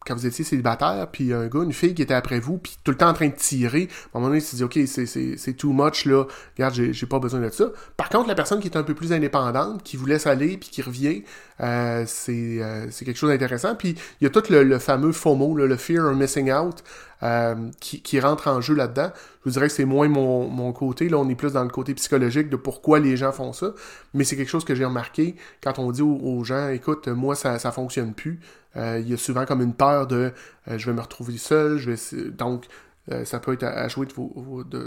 quand 0.06 0.14
vous 0.14 0.26
étiez 0.26 0.44
célibataire, 0.44 1.08
puis 1.10 1.32
un 1.32 1.46
gars, 1.46 1.62
une 1.62 1.72
fille 1.72 1.94
qui 1.94 2.02
était 2.02 2.14
après 2.14 2.38
vous, 2.38 2.58
puis 2.58 2.76
tout 2.84 2.90
le 2.90 2.96
temps 2.96 3.08
en 3.08 3.14
train 3.14 3.28
de 3.28 3.34
tirer, 3.34 3.88
à 3.90 4.18
un 4.18 4.20
moment 4.20 4.28
donné, 4.28 4.38
il 4.38 4.42
s'est 4.42 4.56
dit, 4.56 4.64
OK, 4.64 4.78
c'est 4.86 5.52
too 5.54 5.72
much, 5.72 6.04
là, 6.04 6.24
regarde, 6.56 6.74
j'ai 6.74 7.06
pas 7.06 7.18
besoin 7.18 7.40
de 7.40 7.50
ça. 7.50 7.66
Par 7.96 8.08
contre, 8.08 8.28
la 8.28 8.34
personne 8.34 8.60
qui 8.60 8.68
est 8.68 8.76
un 8.76 8.82
peu 8.82 8.94
plus 8.94 9.12
indépendante, 9.12 9.82
qui 9.82 9.96
vous 9.96 10.06
laisse 10.06 10.26
aller, 10.26 10.56
puis 10.56 10.70
qui 10.70 10.82
revient, 10.82 11.22
euh, 11.60 12.04
euh, 12.28 12.86
c'est 12.90 13.04
quelque 13.04 13.16
chose 13.16 13.30
d'intéressant. 13.30 13.74
Puis 13.74 13.96
il 14.20 14.24
y 14.24 14.26
a 14.26 14.30
tout 14.30 14.42
le, 14.50 14.78
fameux 14.78 15.12
FOMO, 15.12 15.56
le 15.56 15.76
Fear 15.76 16.06
of 16.06 16.16
Missing 16.16 16.52
Out, 16.52 16.84
euh, 17.22 17.70
qui, 17.80 18.20
rentre 18.20 18.48
en 18.48 18.60
jeu 18.60 18.74
là-dedans. 18.74 19.10
Je 19.14 19.44
vous 19.44 19.50
dirais 19.52 19.68
que 19.68 19.72
c'est 19.72 19.84
moins 19.84 20.08
mon, 20.08 20.48
mon, 20.48 20.72
côté, 20.72 21.08
là, 21.08 21.18
on 21.18 21.28
est 21.28 21.34
plus 21.34 21.52
dans 21.52 21.64
le 21.64 21.70
côté 21.70 21.94
psychologique 21.94 22.50
de 22.50 22.56
pourquoi 22.56 22.98
les 22.98 23.16
gens 23.16 23.32
font 23.32 23.52
ça, 23.52 23.72
mais 24.12 24.24
c'est 24.24 24.36
quelque 24.36 24.50
chose 24.50 24.64
que 24.64 24.74
j'ai 24.74 24.84
remarqué 24.84 25.36
quand 25.62 25.78
on 25.78 25.90
dit 25.92 26.02
aux, 26.02 26.44
gens, 26.44 26.68
écoute, 26.68 27.08
moi, 27.08 27.34
ça, 27.34 27.58
ça 27.58 27.72
fonctionne 27.72 28.12
plus. 28.12 28.40
Euh, 28.76 29.00
il 29.00 29.10
y 29.10 29.14
a 29.14 29.16
souvent 29.16 29.46
comme 29.46 29.62
une 29.62 29.74
peur 29.74 30.06
de 30.06 30.32
euh, 30.68 30.78
je 30.78 30.86
vais 30.86 30.92
me 30.92 31.00
retrouver 31.00 31.38
seul, 31.38 31.78
je 31.78 31.90
vais 31.90 32.30
donc 32.30 32.66
euh, 33.10 33.24
ça 33.24 33.38
peut 33.38 33.54
être 33.54 33.64
à, 33.64 33.88
jouer 33.88 34.06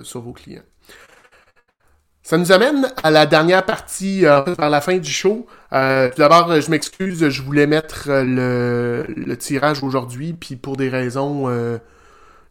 sur 0.03 0.21
vos 0.21 0.33
clients. 0.33 0.61
Ça 2.21 2.37
nous 2.37 2.51
amène 2.51 2.91
à 3.01 3.09
la 3.09 3.25
dernière 3.25 3.65
partie, 3.65 4.21
vers 4.21 4.69
la 4.69 4.81
fin 4.81 4.97
du 4.97 5.09
show. 5.09 5.47
tout 5.71 5.77
d'abord, 6.17 6.61
je 6.61 6.69
m'excuse, 6.69 7.27
je 7.27 7.41
voulais 7.41 7.65
mettre 7.65 8.07
le, 8.07 9.35
tirage 9.35 9.83
aujourd'hui, 9.83 10.33
puis 10.33 10.55
pour 10.55 10.77
des 10.77 10.89
raisons 10.89 11.49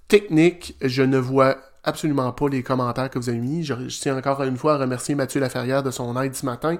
techniques, 0.08 0.76
je 0.82 1.02
ne 1.02 1.18
vois 1.18 1.58
absolument 1.84 2.32
pas 2.32 2.48
les 2.48 2.62
commentaires 2.62 3.10
que 3.10 3.18
vous 3.18 3.28
avez 3.28 3.38
mis. 3.38 3.64
Je, 3.64 3.74
tiens 4.00 4.16
encore 4.16 4.42
une 4.42 4.56
fois 4.56 4.74
à 4.74 4.78
remercier 4.78 5.14
Mathieu 5.14 5.40
Laferrière 5.40 5.82
de 5.82 5.90
son 5.90 6.20
aide 6.20 6.34
ce 6.34 6.44
matin. 6.44 6.78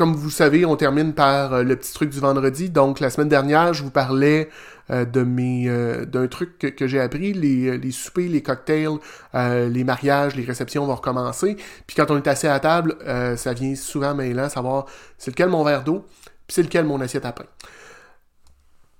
Comme 0.00 0.14
vous 0.14 0.30
savez, 0.30 0.64
on 0.64 0.76
termine 0.76 1.12
par 1.12 1.52
euh, 1.52 1.62
le 1.62 1.76
petit 1.76 1.92
truc 1.92 2.08
du 2.08 2.20
vendredi. 2.20 2.70
Donc, 2.70 3.00
la 3.00 3.10
semaine 3.10 3.28
dernière, 3.28 3.74
je 3.74 3.82
vous 3.82 3.90
parlais 3.90 4.48
euh, 4.88 5.04
de 5.04 5.22
mes 5.22 5.68
euh, 5.68 6.06
d'un 6.06 6.26
truc 6.26 6.56
que, 6.56 6.86
j'ai 6.86 6.98
appris. 6.98 7.34
Les, 7.34 7.76
les, 7.76 7.90
soupers, 7.90 8.26
les 8.26 8.42
cocktails, 8.42 8.96
les 9.34 9.84
mariages, 9.84 10.36
les 10.36 10.44
réceptions 10.44 10.86
vont 10.86 10.94
recommencer. 10.94 11.54
Puis 11.86 11.96
quand 11.96 12.10
on 12.10 12.16
est 12.16 12.26
assis 12.28 12.46
à 12.46 12.58
table, 12.60 12.96
ça 13.36 13.52
vient 13.52 13.74
souvent 13.74 14.14
mêlant, 14.14 14.48
savoir 14.48 14.86
c'est 15.18 15.32
lequel 15.32 15.50
mon 15.50 15.64
verre 15.64 15.84
d'eau, 15.84 16.06
puis 16.46 16.54
c'est 16.54 16.62
lequel 16.62 16.86
mon 16.86 16.98
assiette 17.02 17.26
à 17.26 17.32
pain. 17.32 17.44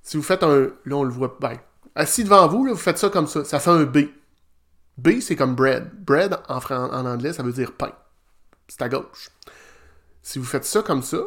Si 0.03 0.19
vous 0.19 0.23
faites 0.23 0.43
un... 0.43 0.69
Là, 0.85 0.97
on 0.97 1.05
le 1.05 1.11
voit 1.11 1.39
bien. 1.41 1.57
Assis 1.95 2.25
devant 2.25 2.47
vous, 2.49 2.65
là, 2.65 2.73
vous 2.73 2.79
faites 2.79 2.99
ça 2.99 3.09
comme 3.09 3.27
ça. 3.27 3.45
Ça 3.45 3.61
fait 3.61 3.71
un 3.71 3.85
B. 3.85 3.99
B, 4.99 5.21
c'est 5.21 5.37
comme 5.37 5.55
bread. 5.55 5.91
Bread, 6.05 6.39
en, 6.49 6.59
en 6.59 7.07
anglais, 7.07 7.33
ça 7.33 7.43
veut 7.43 7.53
dire 7.53 7.73
pain. 7.73 7.93
C'est 8.69 8.83
à 8.83 8.89
gauche. 8.89 9.31
Si 10.23 10.39
vous 10.39 10.45
faites 10.45 10.65
ça 10.65 10.83
comme 10.83 11.03
ça, 11.03 11.19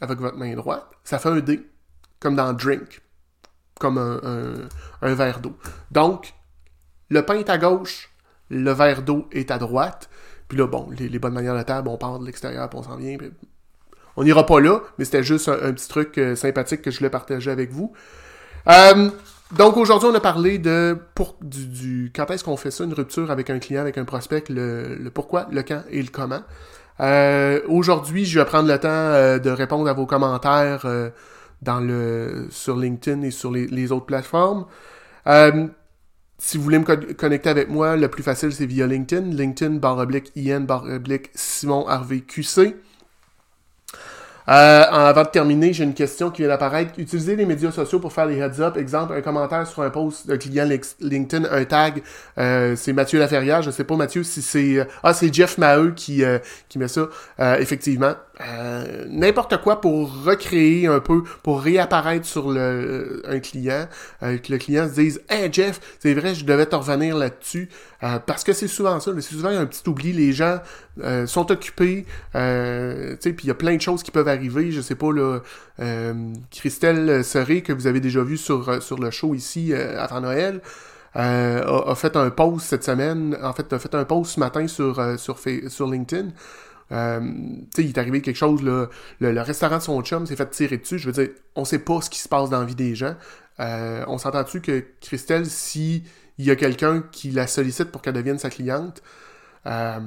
avec 0.00 0.18
votre 0.18 0.36
main 0.36 0.54
droite, 0.54 0.86
ça 1.04 1.18
fait 1.18 1.28
un 1.28 1.40
D, 1.40 1.66
comme 2.20 2.36
dans 2.36 2.52
drink, 2.52 3.00
comme 3.78 3.98
un, 3.98 5.14
verre 5.14 5.40
d'eau. 5.40 5.56
Donc, 5.90 6.34
le 7.08 7.22
pain 7.22 7.34
est 7.34 7.50
à 7.50 7.58
gauche, 7.58 8.10
le 8.50 8.72
verre 8.72 9.02
d'eau 9.02 9.28
est 9.32 9.50
à 9.50 9.58
droite. 9.58 10.08
Puis 10.48 10.58
là, 10.58 10.66
bon, 10.66 10.90
les, 10.90 11.18
bonnes 11.18 11.34
manières 11.34 11.56
de 11.56 11.62
table, 11.62 11.88
on 11.88 11.96
part 11.96 12.18
de 12.18 12.26
l'extérieur, 12.26 12.68
puis 12.68 12.78
on 12.78 12.82
s'en 12.82 12.96
vient, 12.96 13.16
on 14.16 14.24
n'ira 14.24 14.46
pas 14.46 14.60
là, 14.60 14.80
mais 14.98 15.04
c'était 15.04 15.22
juste 15.22 15.48
un, 15.48 15.72
petit 15.72 15.88
truc 15.88 16.20
sympathique 16.36 16.82
que 16.82 16.90
je 16.90 16.98
voulais 16.98 17.10
partager 17.10 17.50
avec 17.50 17.70
vous. 17.70 17.92
Donc 19.54 19.76
aujourd'hui, 19.76 20.08
on 20.10 20.14
a 20.14 20.20
parlé 20.20 20.58
de 20.58 20.98
pour, 21.14 21.36
du, 21.40 22.12
quand 22.14 22.30
est-ce 22.30 22.42
qu'on 22.42 22.56
fait 22.56 22.70
ça, 22.70 22.84
une 22.84 22.94
rupture 22.94 23.30
avec 23.30 23.50
un 23.50 23.58
client, 23.58 23.80
avec 23.80 23.98
un 23.98 24.04
prospect, 24.04 24.44
le, 24.48 25.10
pourquoi, 25.12 25.46
le 25.52 25.62
quand 25.62 25.82
et 25.90 26.02
le 26.02 26.08
comment. 26.08 26.42
aujourd'hui, 27.68 28.24
je 28.24 28.38
vais 28.38 28.44
prendre 28.44 28.68
le 28.68 28.78
temps 28.78 29.38
de 29.42 29.50
répondre 29.50 29.88
à 29.88 29.92
vos 29.92 30.06
commentaires 30.06 30.84
dans 31.62 31.80
le, 31.80 32.46
sur 32.50 32.76
LinkedIn 32.76 33.22
et 33.22 33.30
sur 33.30 33.50
les, 33.50 33.92
autres 33.92 34.06
plateformes. 34.06 34.66
Euh, 35.26 35.66
si 36.38 36.58
vous 36.58 36.64
voulez 36.64 36.78
me 36.78 37.12
connecter 37.14 37.48
avec 37.48 37.70
moi, 37.70 37.96
le 37.96 38.08
plus 38.08 38.22
facile, 38.22 38.52
c'est 38.52 38.66
via 38.66 38.86
LinkedIn. 38.86 39.30
LinkedIn, 39.30 39.76
barre 39.76 39.98
oblique, 39.98 40.32
IN, 40.36 40.60
barre 40.60 40.84
oblique, 40.84 41.30
Simon 41.34 41.86
Harvey 41.88 42.20
QC. 42.20 42.76
Euh, 44.48 44.84
avant 44.90 45.22
de 45.22 45.28
terminer, 45.28 45.72
j'ai 45.72 45.84
une 45.84 45.94
question 45.94 46.30
qui 46.30 46.42
vient 46.42 46.48
d'apparaître. 46.48 46.92
Utilisez 46.98 47.36
les 47.36 47.46
médias 47.46 47.72
sociaux 47.72 47.98
pour 47.98 48.12
faire 48.12 48.26
les 48.26 48.38
heads-up. 48.38 48.76
Exemple, 48.76 49.14
un 49.14 49.20
commentaire 49.20 49.66
sur 49.66 49.82
un 49.82 49.90
post 49.90 50.26
de 50.28 50.36
client 50.36 50.68
LinkedIn, 51.00 51.48
un 51.50 51.64
tag. 51.64 52.02
Euh, 52.38 52.76
c'est 52.76 52.92
Mathieu 52.92 53.18
Laferrière. 53.18 53.62
Je 53.62 53.70
sais 53.70 53.84
pas, 53.84 53.96
Mathieu, 53.96 54.22
si 54.22 54.42
c'est... 54.42 54.78
Euh, 54.78 54.84
ah, 55.02 55.12
c'est 55.12 55.32
Jeff 55.32 55.58
Maheu 55.58 55.92
qui, 55.92 56.22
qui 56.68 56.78
met 56.78 56.88
ça. 56.88 57.08
effectivement. 57.58 58.14
N'importe 59.08 59.56
quoi 59.62 59.80
pour 59.80 60.24
recréer 60.24 60.86
un 60.86 61.00
peu, 61.00 61.22
pour 61.42 61.62
réapparaître 61.62 62.26
sur 62.26 62.50
le, 62.50 63.22
un 63.26 63.40
client. 63.40 63.88
que 64.20 64.52
le 64.52 64.58
client 64.58 64.88
se 64.88 65.00
dise 65.00 65.22
«Hey 65.30 65.48
Jeff, 65.50 65.80
c'est 66.00 66.12
vrai, 66.12 66.34
je 66.34 66.44
devais 66.44 66.66
te 66.66 66.76
revenir 66.76 67.16
là-dessus. 67.16 67.70
parce 68.00 68.44
que 68.44 68.52
c'est 68.52 68.68
souvent 68.68 69.00
ça. 69.00 69.10
C'est 69.14 69.34
souvent 69.34 69.48
un 69.48 69.64
petit 69.64 69.88
oubli. 69.88 70.12
Les 70.12 70.34
gens 70.34 70.58
sont 71.26 71.50
occupés. 71.50 72.04
puis 72.32 73.34
il 73.42 73.46
y 73.46 73.50
a 73.50 73.54
plein 73.54 73.76
de 73.76 73.80
choses 73.80 74.02
qui 74.02 74.10
peuvent 74.10 74.28
arriver. 74.28 74.70
Je 74.70 74.82
sais 74.82 74.96
pas, 74.96 75.12
là, 75.12 75.40
euh, 75.80 76.32
Christelle 76.50 77.24
Serré, 77.24 77.62
que 77.62 77.72
vous 77.72 77.86
avez 77.86 78.00
déjà 78.00 78.22
vu 78.22 78.36
sur, 78.36 78.68
euh, 78.68 78.80
sur 78.80 78.98
le 78.98 79.10
show 79.10 79.34
ici 79.34 79.72
euh, 79.72 80.00
avant 80.00 80.20
Noël, 80.20 80.60
a, 81.14 81.94
fait 81.94 82.16
un 82.16 82.30
post 82.30 82.66
cette 82.66 82.84
semaine. 82.84 83.36
En 83.42 83.52
fait, 83.52 83.72
a 83.72 83.78
fait 83.78 83.94
un 83.94 84.04
post 84.04 84.32
ce 84.32 84.40
matin 84.40 84.66
sur, 84.68 85.18
sur, 85.18 85.38
sur 85.68 85.90
LinkedIn. 85.90 86.28
Il 86.90 87.88
est 87.88 87.98
arrivé 87.98 88.22
quelque 88.22 88.36
chose, 88.36 88.62
le, 88.62 89.40
restaurant 89.40 89.78
de 89.78 89.82
son 89.82 90.02
chum 90.02 90.26
s'est 90.26 90.36
fait 90.36 90.50
tirer 90.50 90.78
dessus. 90.78 90.98
Je 90.98 91.10
veux 91.10 91.12
dire, 91.12 91.34
on 91.54 91.64
sait 91.64 91.80
pas 91.80 92.00
ce 92.00 92.10
qui 92.10 92.18
se 92.18 92.28
passe 92.28 92.50
dans 92.50 92.60
la 92.60 92.66
vie 92.66 92.74
des 92.74 92.94
gens. 92.94 93.14
on 93.58 94.18
s'entend-tu 94.18 94.60
que 94.60 94.84
Christelle, 95.00 95.46
si 95.46 96.04
il 96.38 96.44
y 96.44 96.50
a 96.50 96.56
quelqu'un 96.56 97.02
qui 97.12 97.30
la 97.30 97.46
sollicite 97.46 97.90
pour 97.90 98.02
qu'elle 98.02 98.14
devienne 98.14 98.38
sa 98.38 98.50
cliente, 98.50 99.02
euh, 99.66 99.98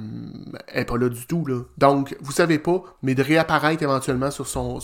elle 0.68 0.78
n'est 0.78 0.84
pas 0.84 0.96
là 0.96 1.08
du 1.08 1.26
tout. 1.26 1.44
Donc, 1.76 2.16
vous 2.20 2.32
savez 2.32 2.58
pas, 2.58 2.82
mais 3.02 3.14
de 3.14 3.22
réapparaître 3.22 3.82
éventuellement 3.82 4.30
sur 4.30 4.46
son, 4.46 4.80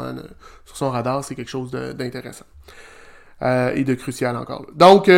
euh, 0.00 0.88
radar, 0.88 1.24
c'est 1.24 1.34
quelque 1.34 1.50
chose 1.50 1.70
d'intéressant. 1.70 2.46
Euh, 3.42 3.72
et 3.74 3.84
de 3.84 3.94
crucial 3.94 4.36
encore. 4.36 4.66
Donc, 4.74 5.08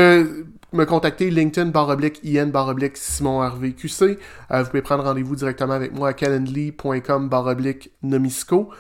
me 0.72 0.84
contacter 0.84 1.30
LinkedIn 1.30 1.70
barre 1.70 1.88
oblique 1.88 2.20
IN 2.24 2.46
barre 2.46 2.68
oblique 2.68 2.96
Simon 2.96 3.42
Harvey 3.42 3.72
QC. 3.72 4.18
vous 4.50 4.64
pouvez 4.64 4.82
prendre 4.82 5.04
rendez-vous 5.04 5.36
directement 5.36 5.74
avec 5.74 5.92
moi 5.92 6.08
à 6.08 6.12
calendly.com 6.12 7.28
barre 7.28 7.46
oblique 7.46 7.90
Nomisco. 8.02 8.70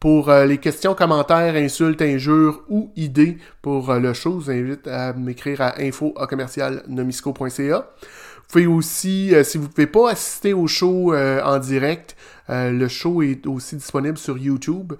Pour 0.00 0.32
les 0.32 0.58
questions, 0.58 0.94
commentaires, 0.94 1.54
insultes, 1.54 2.02
injures 2.02 2.62
ou 2.68 2.90
idées 2.96 3.38
pour 3.62 3.94
le 3.94 4.12
show, 4.12 4.40
je 4.40 4.44
vous 4.46 4.50
invite 4.50 4.88
à 4.88 5.12
m'écrire 5.12 5.60
à 5.60 5.80
info 5.80 6.12
nomisco.ca. 6.88 7.86
Vous 8.52 8.58
pouvez 8.58 8.66
aussi, 8.66 9.34
euh, 9.34 9.44
si 9.44 9.56
vous 9.56 9.64
ne 9.64 9.68
pouvez 9.70 9.86
pas 9.86 10.10
assister 10.10 10.52
au 10.52 10.66
show 10.66 11.14
euh, 11.14 11.40
en 11.42 11.58
direct, 11.58 12.16
euh, 12.50 12.70
le 12.70 12.86
show 12.86 13.22
est 13.22 13.46
aussi 13.46 13.76
disponible 13.76 14.18
sur 14.18 14.36
YouTube. 14.36 14.92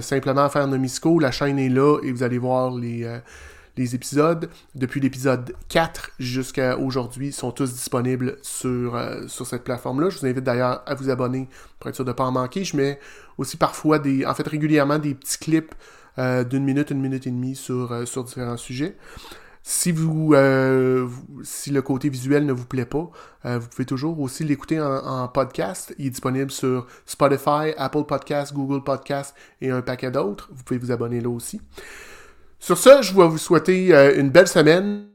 simplement 0.00 0.48
faire 0.48 0.68
Nomisco, 0.68 1.18
la 1.18 1.32
chaîne 1.32 1.58
est 1.58 1.68
là 1.68 1.98
et 2.04 2.12
vous 2.12 2.22
allez 2.22 2.38
voir 2.38 2.70
les, 2.70 3.04
les 3.76 3.94
épisodes. 3.94 4.48
Depuis 4.74 5.00
l'épisode 5.00 5.54
4 5.68 6.12
jusqu'à 6.18 6.78
aujourd'hui, 6.78 7.32
sont 7.32 7.52
tous 7.52 7.72
disponibles 7.72 8.36
sur, 8.42 9.00
sur 9.28 9.46
cette 9.46 9.64
plateforme-là. 9.64 10.10
Je 10.10 10.18
vous 10.18 10.26
invite 10.26 10.44
d'ailleurs 10.44 10.82
à 10.86 10.94
vous 10.94 11.10
abonner 11.10 11.48
pour 11.78 11.88
être 11.88 11.96
sûr 11.96 12.04
de 12.04 12.10
ne 12.10 12.14
pas 12.14 12.24
en 12.24 12.32
manquer. 12.32 12.64
Je 12.64 12.76
mets 12.76 12.98
aussi 13.38 13.56
parfois 13.56 13.98
des, 13.98 14.26
en 14.26 14.34
fait 14.34 14.46
régulièrement 14.46 14.98
des 14.98 15.14
petits 15.14 15.38
clips 15.38 15.74
d'une 16.16 16.64
minute, 16.64 16.90
une 16.90 17.00
minute 17.00 17.26
et 17.26 17.30
demie 17.30 17.56
sur, 17.56 18.06
sur 18.06 18.24
différents 18.24 18.56
sujets. 18.58 18.96
Si 19.64 19.92
vous, 19.92 20.34
euh, 20.34 21.08
si 21.44 21.70
le 21.70 21.82
côté 21.82 22.08
visuel 22.08 22.44
ne 22.46 22.52
vous 22.52 22.64
plaît 22.64 22.84
pas, 22.84 23.10
euh, 23.44 23.60
vous 23.60 23.68
pouvez 23.68 23.84
toujours 23.84 24.18
aussi 24.18 24.42
l'écouter 24.42 24.80
en, 24.80 25.28
podcast. 25.28 25.94
Il 25.98 26.06
est 26.06 26.10
disponible 26.10 26.50
sur 26.50 26.88
Spotify, 27.06 27.72
Apple 27.76 28.02
Podcast, 28.02 28.52
Google 28.52 28.82
Podcast 28.82 29.36
et 29.60 29.70
un 29.70 29.80
paquet 29.80 30.10
d'autres. 30.10 30.50
Vous 30.52 30.64
pouvez 30.64 30.78
vous 30.78 30.90
abonner 30.90 31.20
là 31.20 31.28
aussi. 31.28 31.60
Sur 32.62 32.78
ce, 32.78 33.02
je 33.02 33.12
vais 33.12 33.26
vous 33.26 33.38
souhaiter 33.38 33.92
euh, 33.92 34.14
une 34.16 34.30
belle 34.30 34.46
semaine. 34.46 35.11